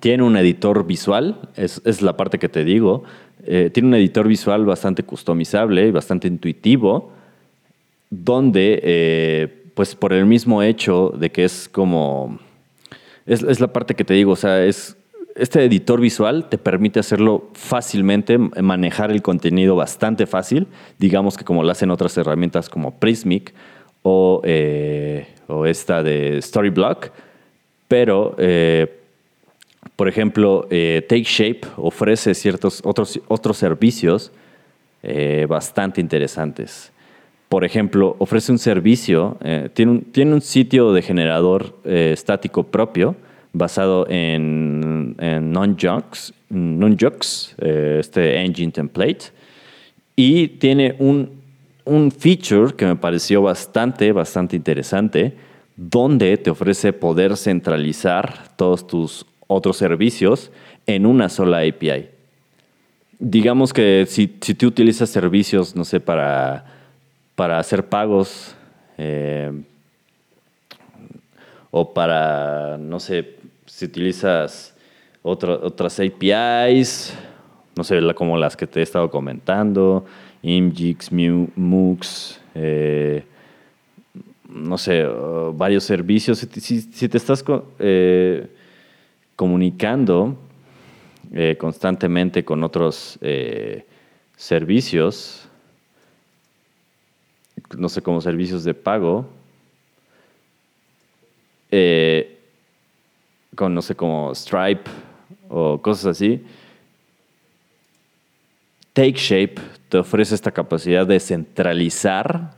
[0.00, 3.04] tiene un editor visual, es, es la parte que te digo,
[3.46, 7.12] eh, tiene un editor visual bastante customizable y bastante intuitivo,
[8.10, 12.38] donde, eh, pues por el mismo hecho de que es como...
[13.26, 14.96] Es, la parte que te digo, o sea, es,
[15.34, 20.66] este editor visual te permite hacerlo fácilmente, manejar el contenido bastante fácil,
[20.98, 23.54] digamos que como lo hacen otras herramientas como Prismic
[24.02, 27.10] o, eh, o esta de Storyblock,
[27.88, 28.36] pero
[29.96, 34.32] por ejemplo, eh, Take Shape ofrece ciertos otros, otros servicios
[35.06, 36.90] eh, bastante interesantes.
[37.50, 42.62] Por ejemplo, ofrece un servicio, eh, tiene, un, tiene, un, sitio de generador eh, estático
[42.62, 43.14] propio
[43.52, 46.32] basado en, en Nunjux
[47.58, 49.26] este engine template,
[50.16, 51.42] y tiene un,
[51.84, 55.36] un feature que me pareció bastante, bastante interesante,
[55.76, 60.50] donde te ofrece poder centralizar todos tus otros servicios
[60.86, 62.08] en una sola API.
[63.18, 66.64] Digamos que si, si tú utilizas servicios, no sé, para,
[67.34, 68.54] para hacer pagos
[68.98, 69.52] eh,
[71.70, 73.36] o para, no sé,
[73.66, 74.74] si utilizas
[75.22, 77.14] otras APIs,
[77.76, 80.04] no sé, como las que te he estado comentando,
[80.42, 83.24] Imgix, Mux, eh,
[84.48, 85.04] no sé,
[85.54, 86.38] varios servicios.
[86.38, 87.44] Si, te estás
[87.78, 88.46] eh,
[89.36, 90.36] comunicando
[91.32, 93.18] eh, constantemente con otros
[94.36, 95.48] servicios,
[97.76, 99.26] no sé, como servicios de pago,
[103.54, 104.90] con, no sé, como Stripe
[105.48, 106.44] o cosas así,
[108.94, 109.56] TakeShape
[109.88, 112.54] te ofrece esta capacidad de centralizar,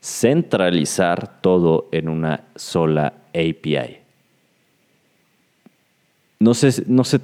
[0.00, 4.07] centralizar todo en una sola API.
[6.40, 7.20] No sé, no sé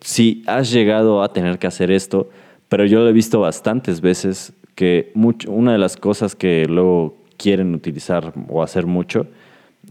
[0.00, 2.30] si has llegado a tener que hacer esto,
[2.68, 5.12] pero yo lo he visto bastantes veces que
[5.46, 9.26] una de las cosas que luego quieren utilizar o hacer mucho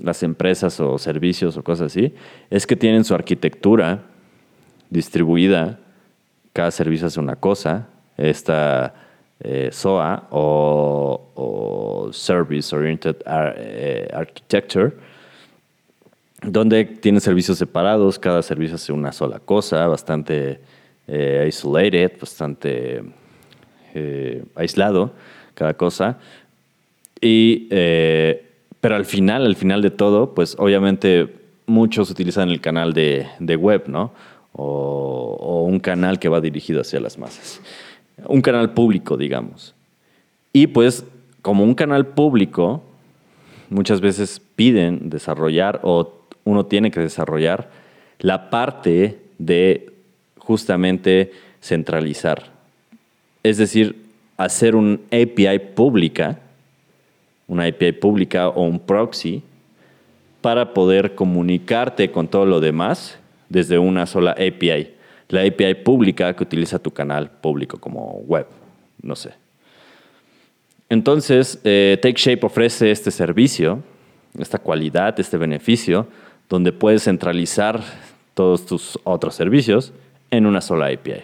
[0.02, 2.14] las empresas o servicios o cosas así,
[2.50, 4.04] es que tienen su arquitectura
[4.90, 5.80] distribuida,
[6.54, 7.88] cada servicio hace una cosa,
[8.18, 8.94] esta
[9.40, 14.94] eh, SOA o, Service Oriented eh, Architecture,
[16.42, 20.60] donde tiene servicios separados, cada servicio hace una sola cosa, bastante
[21.08, 23.04] eh, isolated, bastante
[24.54, 25.12] aislado
[25.56, 26.20] cada cosa.
[27.20, 31.34] Y, pero al final, al final de todo, pues obviamente
[31.66, 34.14] muchos utilizan el canal de, web, ¿no?
[34.54, 37.60] o, un canal que va dirigido hacia las masas
[38.26, 39.76] un canal público, digamos.
[40.54, 41.06] Y pues,
[41.42, 42.84] como un canal público,
[43.70, 46.17] muchas veces piden desarrollar o
[46.48, 47.70] uno tiene que desarrollar
[48.20, 49.94] la parte de
[50.38, 51.32] justamente
[51.62, 52.52] centralizar.
[53.44, 54.06] Es decir,
[54.38, 56.40] hacer un API pública,
[57.48, 59.44] una API pública o un proxy,
[60.42, 63.20] para poder comunicarte con todo lo demás
[63.50, 64.98] desde una sola API
[65.30, 68.48] la API pública que utiliza tu canal público como web,
[69.02, 69.32] no sé.
[70.90, 73.84] Entonces, eh, TakeShape ofrece este servicio,
[74.40, 76.08] esta cualidad, este beneficio,
[76.50, 77.84] donde puedes centralizar
[78.34, 79.94] todos tus otros servicios
[80.32, 81.24] en una sola API.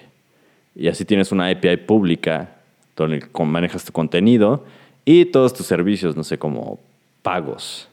[0.75, 2.55] Y así tienes una API pública
[2.95, 4.65] donde manejas tu contenido
[5.05, 6.79] y todos tus servicios, no sé, como
[7.21, 7.87] pagos.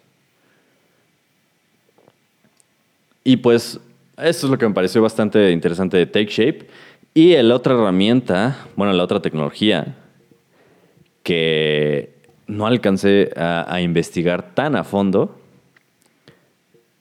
[3.25, 3.79] Y pues
[4.17, 6.67] eso es lo que me pareció bastante interesante de TakeShape.
[7.15, 9.97] Y la otra herramienta, bueno, la otra tecnología
[11.23, 12.15] que
[12.47, 15.40] no alcancé a, investigar tan a fondo,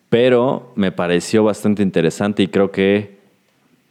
[0.09, 3.19] pero me pareció bastante interesante y creo que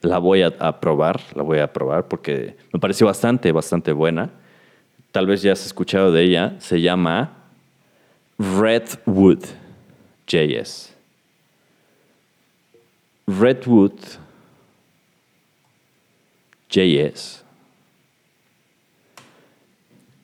[0.01, 4.31] la voy a, probar, la voy a probar porque me pareció bastante, bastante buena.
[5.13, 6.57] Tal vez ya has escuchado de ella.
[6.59, 7.35] Se llama.
[8.39, 9.45] Redwood
[16.69, 17.45] JS.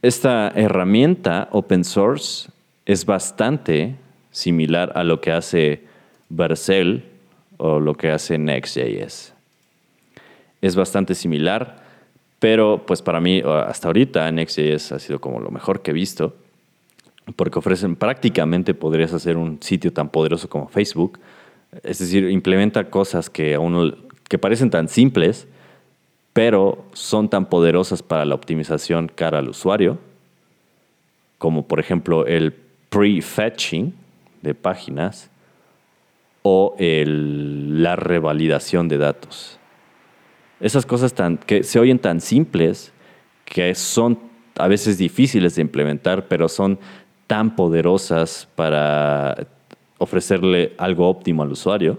[0.03, 2.51] Esta herramienta open source
[2.84, 3.97] es bastante
[4.35, 5.85] similar a lo que hace
[6.28, 7.05] Vercel
[7.57, 9.32] o lo que hace Next.js.
[10.61, 11.82] Es bastante similar,
[12.41, 16.35] pero pues para mí hasta ahorita Next.js ha sido como lo mejor que he visto,
[17.37, 21.20] porque ofrecen prácticamente podrías hacer un sitio tan poderoso como Facebook,
[21.85, 23.95] es decir, implementa cosas que a uno
[24.28, 25.47] que parecen tan simples,
[26.32, 29.99] pero son tan poderosas para la optimización cara al usuario,
[31.39, 32.53] como por ejemplo el
[32.89, 33.95] prefetching
[34.45, 35.30] de páginas
[36.42, 39.59] o la revalidación de datos.
[40.61, 42.92] Esas cosas tan, que se oyen tan simples
[43.45, 44.18] que son
[44.57, 46.78] a veces difíciles de implementar, pero son
[47.26, 49.47] tan poderosas para
[49.99, 51.99] ofrecerle algo óptimo al usuario.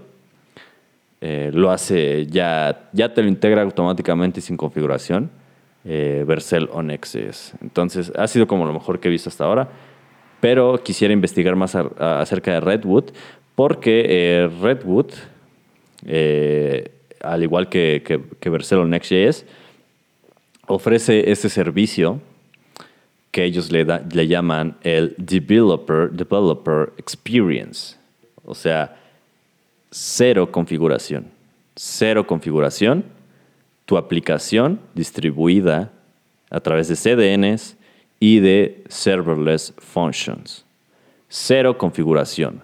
[1.21, 5.31] Eh, lo hace ya, ya te lo integra automáticamente sin configuración.
[5.83, 9.69] Eh, Vercel on Entonces, ha sido como lo mejor que he visto hasta ahora.
[10.45, 13.05] Pero quisiera investigar más acerca de Redwood,
[13.55, 15.07] porque eh, Redwood,
[16.05, 18.93] eh, al igual que, que, que Vercel on
[20.67, 22.21] ofrece ese servicio
[23.31, 27.95] que ellos le, le llaman el developer, developer experience.
[28.45, 28.99] O sea,
[29.89, 31.25] cero configuración.
[31.75, 33.03] Cero configuración.
[33.87, 35.91] Tu aplicación distribuida
[36.51, 37.75] a través de CDNs
[38.20, 40.66] y de serverless functions.
[41.30, 42.63] Cero configuración.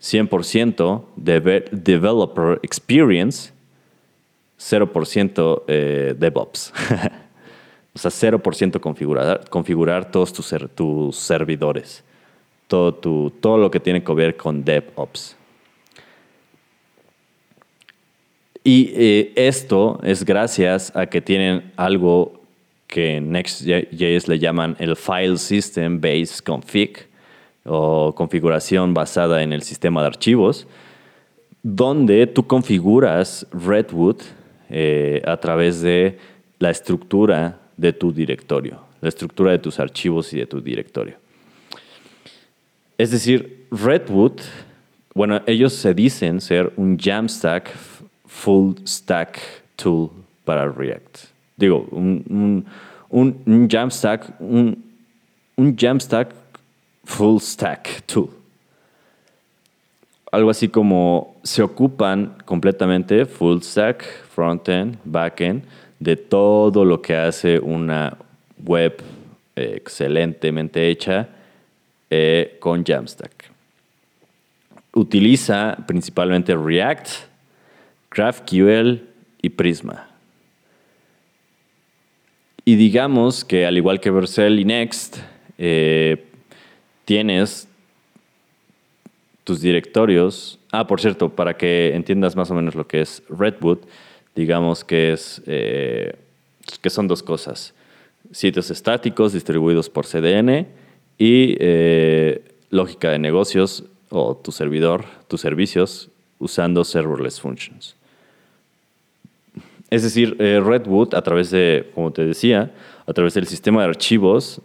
[0.00, 3.52] 100% de developer experience,
[4.58, 6.72] 0% eh, DevOps.
[7.94, 12.02] o sea, 0% configurar, configurar todos tus, tus servidores.
[12.66, 15.36] Todo, tu, todo lo que tiene que ver con DevOps.
[18.64, 22.41] Y eh, esto es gracias a que tienen algo
[22.92, 27.08] que en Next.js le llaman el File System Based Config
[27.64, 30.66] o configuración basada en el sistema de archivos,
[31.62, 34.20] donde tú configuras Redwood
[34.68, 36.18] eh, a través de
[36.58, 41.14] la estructura de tu directorio, la estructura de tus archivos y de tu directorio.
[42.98, 44.38] Es decir, Redwood,
[45.14, 47.70] bueno, ellos se dicen ser un Jamstack
[48.26, 49.40] full stack
[49.76, 50.10] tool
[50.44, 51.31] para React.
[51.56, 52.64] Digo, un,
[53.10, 54.82] un, Jamstack, un,
[55.56, 56.34] un Jamstack
[57.04, 58.30] full stack tool.
[60.30, 65.62] Algo así como se ocupan completamente full stack, frontend, backend,
[65.98, 68.16] de todo lo que hace una
[68.64, 69.02] web
[69.54, 71.28] excelentemente hecha
[72.10, 73.50] eh, con Jamstack.
[74.94, 77.08] Utiliza principalmente React,
[78.10, 79.00] GraphQL
[79.42, 80.11] y Prisma.
[82.64, 85.18] Y digamos que al igual que Vercel y Next,
[85.58, 86.24] eh,
[87.04, 87.68] tienes
[89.44, 90.60] tus directorios.
[90.70, 93.78] Ah, por cierto, para que entiendas más o menos lo que es Redwood,
[94.36, 96.14] digamos que es eh,
[96.80, 97.74] que son dos cosas:
[98.30, 100.68] sitios estáticos distribuidos por CDN
[101.18, 107.96] y eh, lógica de negocios o tu servidor, tus servicios usando serverless functions.
[109.92, 112.70] Es decir, eh, Redwood, a través de, como te decía,
[113.06, 114.58] a través del sistema de archivos,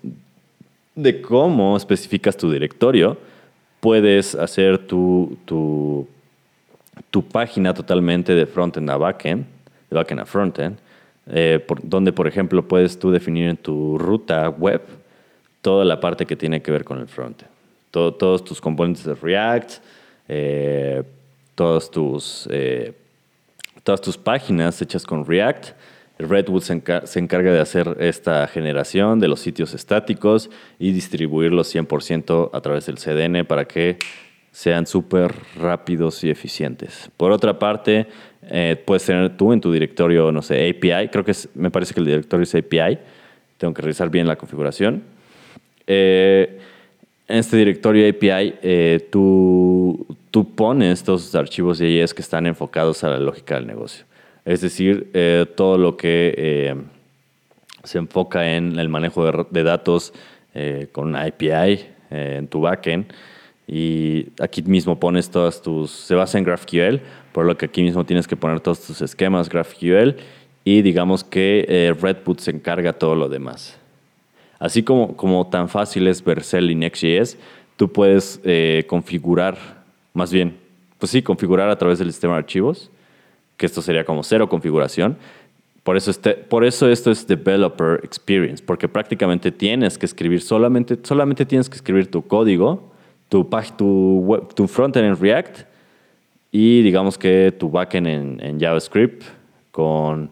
[0.96, 3.18] de cómo especificas tu directorio,
[3.82, 6.08] puedes hacer tu, tu,
[7.30, 9.46] página totalmente de frontend a backend,
[9.90, 10.78] de backend a frontend,
[11.30, 14.82] eh, donde, por ejemplo, puedes tú definir en tu ruta web
[15.62, 17.52] toda la parte que tiene que ver con el frontend.
[17.92, 19.72] todos tus componentes de React,
[20.30, 21.04] eh,
[21.54, 22.48] todos tus
[23.88, 25.70] todas tus páginas hechas con React.
[26.20, 32.60] Redwood se, encarga de hacer esta generación de los sitios estáticos y distribuirlos 100% a
[32.60, 33.98] través del CDN para que
[34.52, 37.10] sean súper rápidos y eficientes.
[37.16, 38.08] Por otra parte,
[38.50, 41.08] eh, puedes tener tú en tu directorio, no sé, API.
[41.08, 43.00] Creo que me parece que el directorio es API.
[43.58, 45.02] Tengo que revisar bien la configuración.
[45.86, 46.60] Eh,
[47.30, 50.06] en este directorio API, eh, tú,
[50.38, 54.06] tú, pones todos archivos de IIS que están enfocados a la lógica del negocio.
[54.46, 56.76] Es decir, eh, todo lo que eh,
[57.84, 60.14] se enfoca en el manejo de, datos
[60.92, 63.14] con API en tu backend.
[63.68, 65.92] Y aquí mismo pones todas tus.
[65.92, 67.00] Se basa en GraphQL,
[67.32, 70.16] por lo que aquí mismo tienes que poner todos tus esquemas GraphQL.
[70.64, 73.78] Y digamos que Redboot se encarga todo lo demás.
[74.60, 77.38] Así como, como tan fácil es Vercel y Next.js,
[77.76, 79.77] tú puedes eh, configurar,
[80.18, 80.58] más bien,
[80.98, 82.90] pues sí, configurar a través del sistema de archivos,
[83.56, 85.18] que esto sería como cero configuración.
[85.84, 90.98] Por eso, este, por eso esto es Developer Experience, porque prácticamente tienes que escribir solamente,
[91.04, 92.92] solamente tienes que escribir tu código,
[93.30, 93.48] tu,
[93.78, 95.60] tu, tu frontend en React
[96.52, 99.24] y digamos que tu backend en, en JavaScript
[99.72, 100.32] con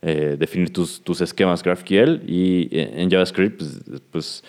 [0.00, 4.44] eh, definir tus, tus, esquemas GraphQL y eh, en JavaScript pues, pues,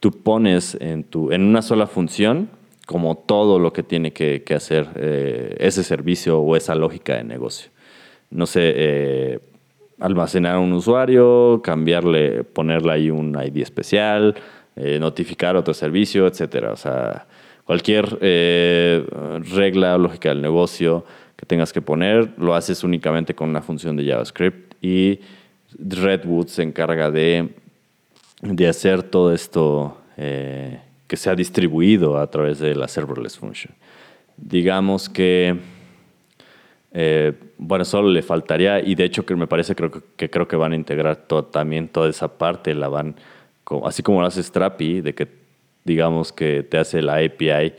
[0.00, 2.48] tú pones en, tu, en una sola función
[2.88, 7.70] como todo lo que tiene que, hacer eh, ese servicio o esa lógica de negocio.
[8.30, 9.40] No sé,
[10.00, 14.34] almacenar a un usuario, cambiarle, ponerle ahí un ID especial,
[15.00, 16.66] notificar otro servicio, etc.
[16.72, 17.26] O sea,
[17.64, 21.04] cualquier regla o lógica del negocio
[21.36, 25.20] que tengas que poner, lo haces únicamente con una función de JavaScript y
[25.78, 27.50] Redwood se encarga de,
[28.42, 33.74] de hacer todo esto eh, que sea distribuido a través de la serverless function.
[34.36, 35.56] Digamos que,
[36.92, 40.54] eh, bueno, solo le faltaría, y de hecho que me parece creo que, creo que
[40.54, 43.16] van a integrar también toda esa parte, la van,
[43.84, 45.26] así como lo hace Strapi, de que
[45.84, 47.72] digamos que te hace la API,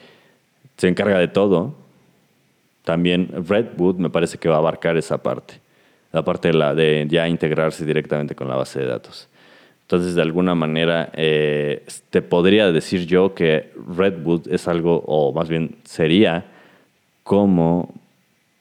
[0.75, 1.75] se encarga de todo,
[2.83, 5.61] también Redwood me parece que va a abarcar esa parte
[6.11, 9.27] la parte de, la, de ya integrarse directamente con la base de datos.
[9.89, 15.49] Entonces, de alguna manera, eh, te podría decir yo que Redwood es algo, o más
[15.49, 16.45] bien sería
[17.23, 17.91] como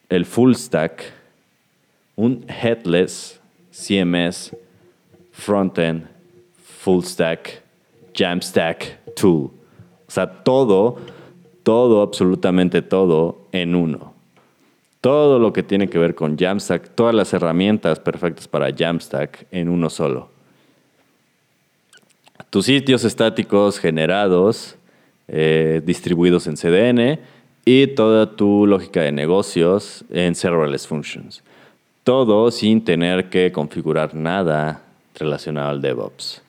[0.08, 1.04] el full stack,
[2.16, 3.38] un headless
[3.70, 4.56] CMS
[5.30, 6.06] frontend
[6.80, 7.62] full stack
[8.14, 9.50] Jamstack tool.
[10.06, 10.96] O sea, todo,
[11.62, 14.14] todo, absolutamente todo en uno.
[15.02, 19.68] Todo lo que tiene que ver con Jamstack, todas las herramientas perfectas para Jamstack en
[19.68, 20.37] uno solo.
[22.50, 24.76] Tus sitios estáticos generados,
[25.28, 27.20] eh, distribuidos en CDN
[27.66, 31.42] y toda tu lógica de negocios en serverless functions.
[32.04, 34.82] Todo sin tener que configurar nada
[35.14, 36.40] relacionado al DevOps.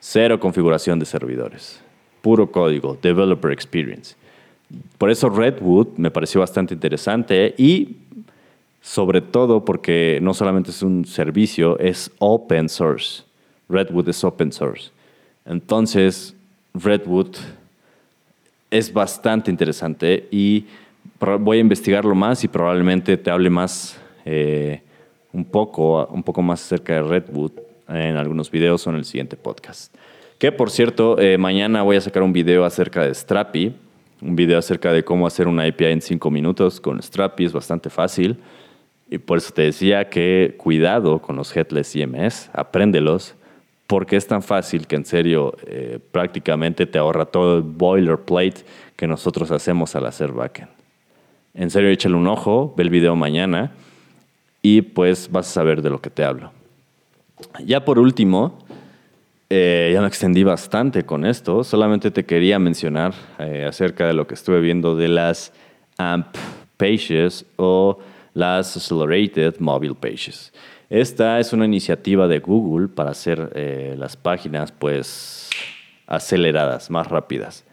[0.00, 1.80] Cero configuración de servidores.
[2.20, 4.16] Puro código, developer experience.
[4.98, 7.98] Por eso Redwood me pareció bastante interesante y
[8.82, 13.22] sobre todo porque no solamente es un servicio, es open source.
[13.68, 14.90] Redwood es open source.
[15.44, 16.34] Entonces,
[16.74, 17.36] Redwood
[18.70, 20.66] es bastante interesante y
[21.40, 24.80] voy a investigarlo más y probablemente te hable más eh,
[25.32, 27.52] un poco, un poco más acerca de Redwood
[27.88, 29.94] en algunos videos o en el siguiente podcast.
[30.38, 33.74] Que por cierto, eh, mañana voy a sacar un video acerca de Strapi,
[34.20, 37.90] un video acerca de cómo hacer una API en 5 minutos con Strapi, es bastante
[37.90, 38.38] fácil.
[39.10, 43.34] Y por eso te decía que cuidado con los headless CMS, apréndelos,
[43.86, 48.64] porque es tan fácil que en serio eh, prácticamente te ahorra todo el boilerplate
[48.96, 50.70] que nosotros hacemos al hacer backend.
[51.54, 53.72] En serio, échale un ojo, ve el video mañana
[54.62, 56.50] y pues vas a saber de lo que te hablo.
[57.64, 58.58] Ya por último,
[59.50, 64.26] eh, ya me extendí bastante con esto, solamente te quería mencionar eh, acerca de lo
[64.26, 65.52] que estuve viendo de las
[65.98, 66.34] AMP
[66.76, 67.98] Pages o
[68.32, 70.52] las Accelerated Mobile Pages.
[70.94, 75.50] Esta es una iniciativa de Google para hacer eh, las páginas pues
[76.06, 77.64] aceleradas, más rápidas.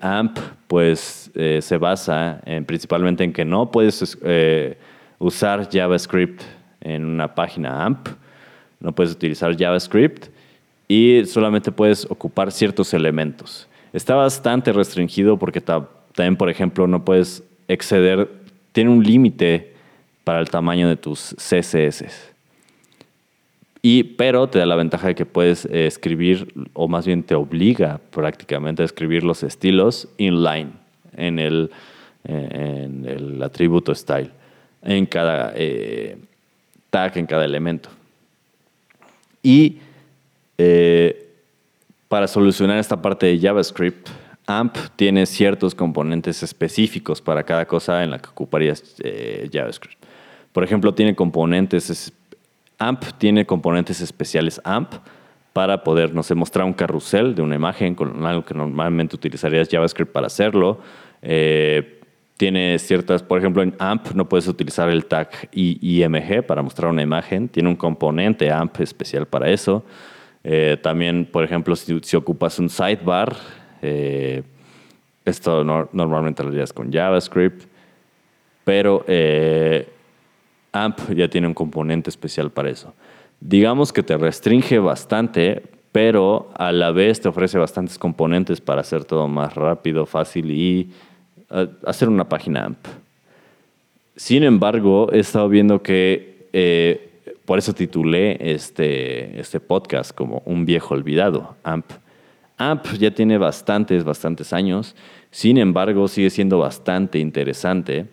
[0.00, 4.18] AMP pues se basa en, principalmente en que no puedes
[5.20, 6.42] usar JavaScript
[6.80, 8.08] en una página AMP,
[8.80, 10.26] no puedes utilizar JavaScript
[10.88, 13.68] y solamente puedes ocupar ciertos elementos.
[13.92, 18.28] Está bastante restringido porque también, por ejemplo, no puedes exceder,
[18.72, 19.77] tiene un límite
[20.28, 22.04] para el tamaño de tus CSS.
[23.80, 27.34] Y, pero te da la ventaja de que puedes eh, escribir, o más bien te
[27.34, 30.72] obliga prácticamente a escribir los estilos inline
[31.16, 31.70] en el,
[32.24, 34.30] en el atributo style,
[34.82, 36.18] en cada, eh,
[36.90, 37.88] tag en cada elemento.
[39.42, 39.78] Y
[40.58, 41.26] eh,
[42.06, 44.10] para solucionar esta parte de JavaScript,
[44.46, 48.94] AMP tiene ciertos componentes específicos para cada cosa en la que ocuparías
[49.50, 50.07] JavaScript.
[50.52, 52.12] Por ejemplo, tiene componentes,
[52.78, 54.94] AMP tiene componentes especiales AMP
[55.52, 59.68] para poder, no sé, mostrar un carrusel de una imagen con algo que normalmente utilizarías
[59.68, 60.80] JavaScript para hacerlo.
[61.22, 62.00] Eh,
[62.36, 67.02] tiene ciertas, por ejemplo, en AMP no puedes utilizar el tag IMG para mostrar una
[67.02, 67.48] imagen.
[67.48, 69.84] Tiene un componente AMP especial para eso.
[70.44, 73.34] Eh, también, por ejemplo, si, ocupas un sidebar,
[73.82, 74.44] eh,
[75.24, 77.64] esto normalmente lo harías con JavaScript,
[78.64, 79.88] pero eh,
[80.72, 82.94] AMP ya tiene un componente especial para eso.
[83.40, 85.62] Digamos que te restringe bastante,
[85.92, 90.90] pero a la vez te ofrece bastantes componentes para hacer todo más rápido, fácil y
[91.84, 92.86] hacer una página AMP.
[94.16, 100.66] Sin embargo, he estado viendo que, eh, por eso titulé este, este podcast como Un
[100.66, 101.90] viejo olvidado, AMP.
[102.58, 104.96] AMP ya tiene bastantes, bastantes años,
[105.30, 108.06] sin embargo sigue siendo bastante interesante.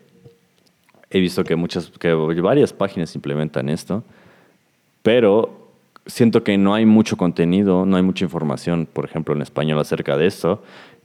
[1.16, 4.04] He visto que, muchas, que varias páginas implementan esto,
[5.00, 5.70] pero
[6.04, 10.18] siento que no hay mucho contenido, no hay mucha información, por ejemplo, en español acerca
[10.18, 10.62] de esto.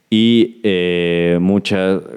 [0.10, 1.40] Y eh,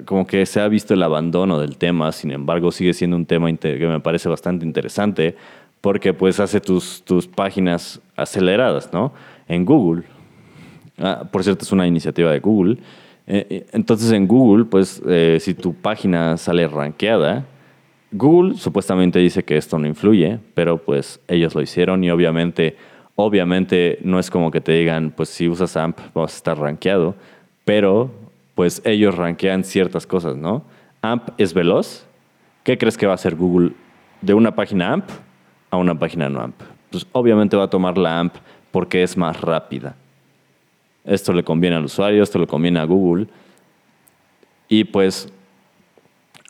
[0.07, 3.55] como que se ha visto el abandono del tema, sin embargo sigue siendo un tema
[3.57, 5.37] que me parece bastante interesante
[5.81, 9.13] porque pues hace tus, tus páginas aceleradas, ¿no?
[9.47, 10.03] En Google.
[10.99, 12.79] Ah, por cierto, es una iniciativa de Google.
[13.29, 15.01] Eh, eh, entonces en Google, pues
[15.39, 17.47] si tu página sale rankeada,
[18.17, 22.77] Google supuestamente dice que esto no influye, pero pues ellos lo hicieron y obviamente,
[23.17, 27.17] obviamente no es como que te digan, pues si usas AMP vas a estar rankeado
[27.65, 28.11] pero
[28.55, 30.65] pues ellos rankean ciertas cosas, ¿no?
[31.03, 32.07] AMP es veloz.
[32.63, 33.73] ¿Qué crees que va a hacer Google
[34.21, 35.11] de una página AMP
[35.71, 36.55] a una página no AMP?
[36.91, 38.35] Pues obviamente va a tomar la AMP
[38.71, 39.97] porque es más rápida.
[41.05, 43.27] Esto le conviene al usuario, esto le conviene a Google.
[44.69, 45.31] Y pues,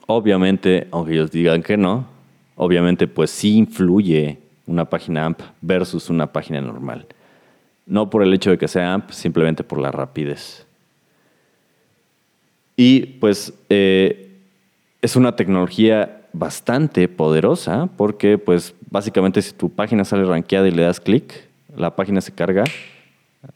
[0.06, 2.06] obviamente, aunque ellos digan que no,
[2.56, 7.06] obviamente pues sí influye una página AMP versus una página normal.
[7.86, 10.66] No por el hecho de que sea AMP, simplemente por la rapidez.
[12.76, 14.38] Y pues eh,
[15.02, 20.82] es una tecnología bastante poderosa porque pues básicamente si tu página sale rankeada y le
[20.82, 22.64] das clic, la página se carga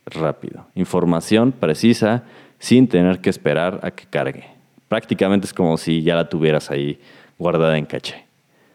[0.07, 0.67] rápido.
[0.75, 2.25] Información precisa
[2.59, 4.58] sin tener que esperar a que cargue.
[4.89, 6.99] Prácticamente es como si ya la tuvieras ahí
[7.39, 8.25] guardada en caché.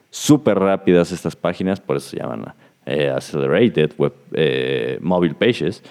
[0.09, 2.53] Súper rápidas estas páginas, por eso se llaman
[2.85, 5.81] eh, Accelerated Web eh, Mobile Pages.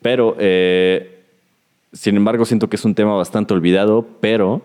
[0.00, 1.24] Pero, eh,
[1.92, 4.62] sin embargo, siento que es un tema bastante olvidado, pero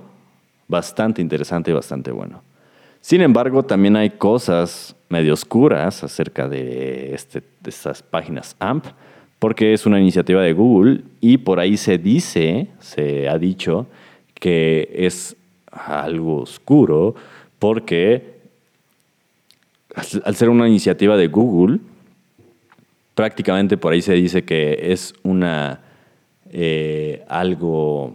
[0.68, 2.41] bastante interesante y bastante bueno.
[3.01, 8.86] Sin embargo, también hay cosas medio oscuras acerca de, este, de estas páginas AMP,
[9.39, 13.86] porque es una iniciativa de Google y por ahí se dice, se ha dicho,
[14.36, 15.36] que es
[15.72, 17.16] algo oscuro
[17.60, 18.36] porque
[20.24, 21.80] al ser una iniciativa de Google,
[23.14, 25.82] prácticamente por ahí se dice que es una
[26.52, 28.14] eh, algo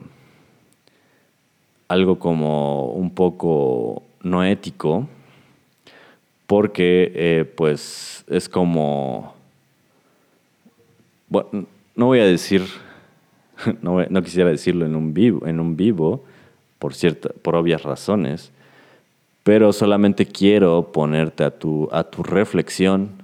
[1.90, 5.08] algo como un poco no ético,
[6.46, 9.34] porque eh, pues es como,
[11.28, 11.66] bueno,
[11.96, 12.62] no voy a decir,
[13.82, 16.24] no, quisiera decirlo en un vivo, en un vivo
[16.78, 18.52] por, cierta, por obvias razones,
[19.42, 23.20] pero solamente quiero ponerte a tu, a tu reflexión,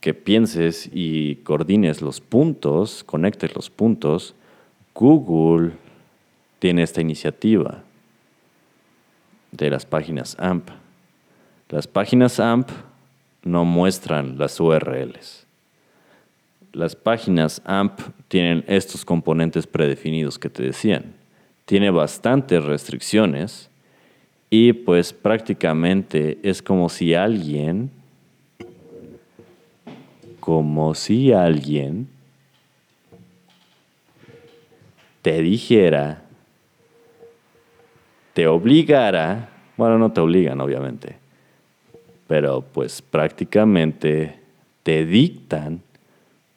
[0.00, 4.34] que pienses y coordines los puntos, conectes los puntos.
[4.94, 5.72] Google
[6.58, 7.82] tiene esta iniciativa
[9.50, 10.68] de las páginas AMP.
[11.70, 12.68] Las páginas AMP
[13.44, 15.46] no muestran las URLs.
[16.72, 17.98] Las páginas AMP
[18.34, 21.14] tienen estos componentes predefinidos que te decían.
[21.66, 23.70] Tiene bastantes restricciones
[24.50, 27.92] y pues prácticamente es como si alguien,
[30.40, 32.08] como si alguien
[35.22, 36.24] te dijera
[38.32, 41.18] te obligara, bueno, no te obligan obviamente,
[42.26, 44.40] pero pues prácticamente
[44.82, 45.83] te dictan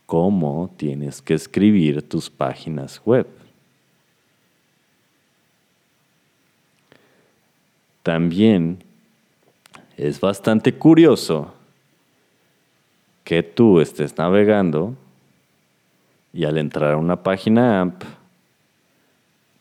[0.08, 3.28] cómo tienes que escribir tus páginas web.
[8.02, 8.84] También
[9.96, 11.54] es bastante curioso
[13.24, 14.96] que tú estés navegando
[16.34, 18.04] y al entrar a una página AMP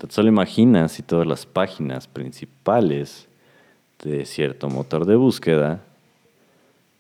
[0.09, 3.29] solo imaginas si todas las páginas principales
[4.03, 5.81] de cierto motor de búsqueda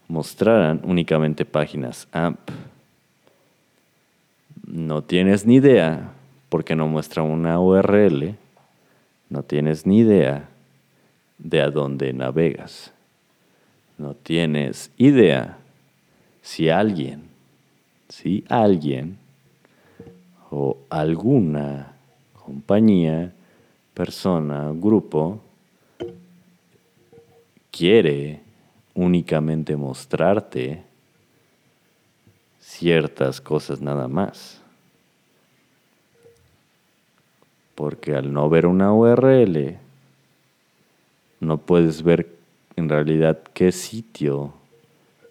[0.08, 2.38] mostraran únicamente páginas AMP.
[4.66, 6.12] No tienes ni idea
[6.48, 8.34] porque no muestra una URL,
[9.30, 10.48] no tienes ni idea
[11.38, 12.92] de a dónde navegas.
[13.96, 15.58] No tienes idea
[16.42, 17.22] si alguien,
[18.08, 19.18] si alguien
[20.50, 21.92] o alguna
[22.34, 23.32] compañía,
[23.94, 25.40] persona, grupo,
[27.70, 28.40] quiere
[28.94, 30.85] únicamente mostrarte
[32.76, 34.60] ciertas cosas nada más.
[37.74, 39.78] Porque al no ver una URL,
[41.40, 42.36] no puedes ver
[42.76, 44.52] en realidad qué sitio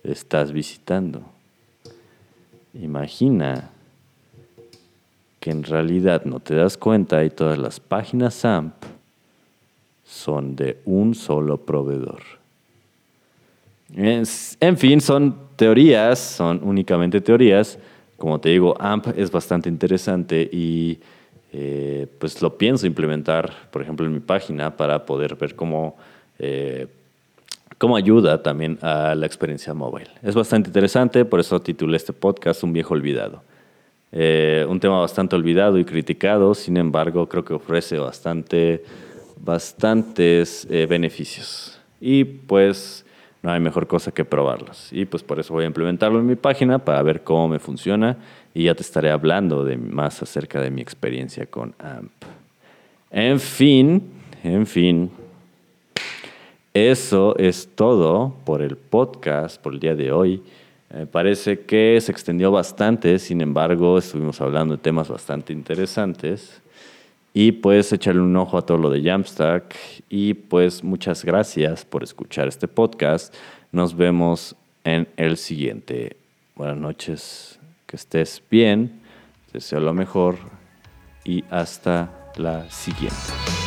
[0.03, 1.23] estás visitando.
[2.73, 3.69] Imagina
[5.39, 8.73] que en realidad no te das cuenta y todas las páginas AMP
[10.03, 12.44] son de un solo proveedor.
[13.93, 17.77] En fin, son teorías, son únicamente teorías.
[18.17, 20.99] Como te digo, AMP es bastante interesante y
[21.53, 25.95] eh, pues lo pienso implementar, por ejemplo, en mi página para poder ver cómo,
[26.39, 26.87] eh,
[27.77, 30.07] cómo ayuda también a la experiencia móvil.
[30.23, 33.43] Es bastante interesante, por eso titulé este podcast Un viejo olvidado.
[34.11, 38.83] Eh, un tema bastante olvidado y criticado, sin embargo, creo que ofrece bastante,
[39.41, 41.79] bastantes eh, beneficios.
[41.99, 43.04] Y pues
[43.45, 44.89] no hay mejor cosa que probarlos.
[44.91, 48.17] Y pues por eso voy a implementarlo en mi página para ver cómo me funciona
[48.55, 52.11] y ya te estaré hablando de más acerca de mi experiencia con AMP.
[53.11, 54.01] En fin,
[54.43, 55.11] en fin.
[56.73, 60.41] Eso es todo por el podcast, por el día de hoy.
[60.91, 66.63] Me parece que se extendió bastante, sin embargo, estuvimos hablando de temas bastante interesantes.
[67.37, 69.75] Y pues echarle un ojo a todo lo de Jamstack.
[70.07, 73.35] Y pues muchas gracias por escuchar este podcast.
[73.73, 74.55] Nos vemos
[74.85, 76.15] en el siguiente.
[76.55, 79.01] Buenas noches, que estés bien,
[79.51, 80.37] deseo lo mejor
[81.25, 83.64] y hasta la siguiente.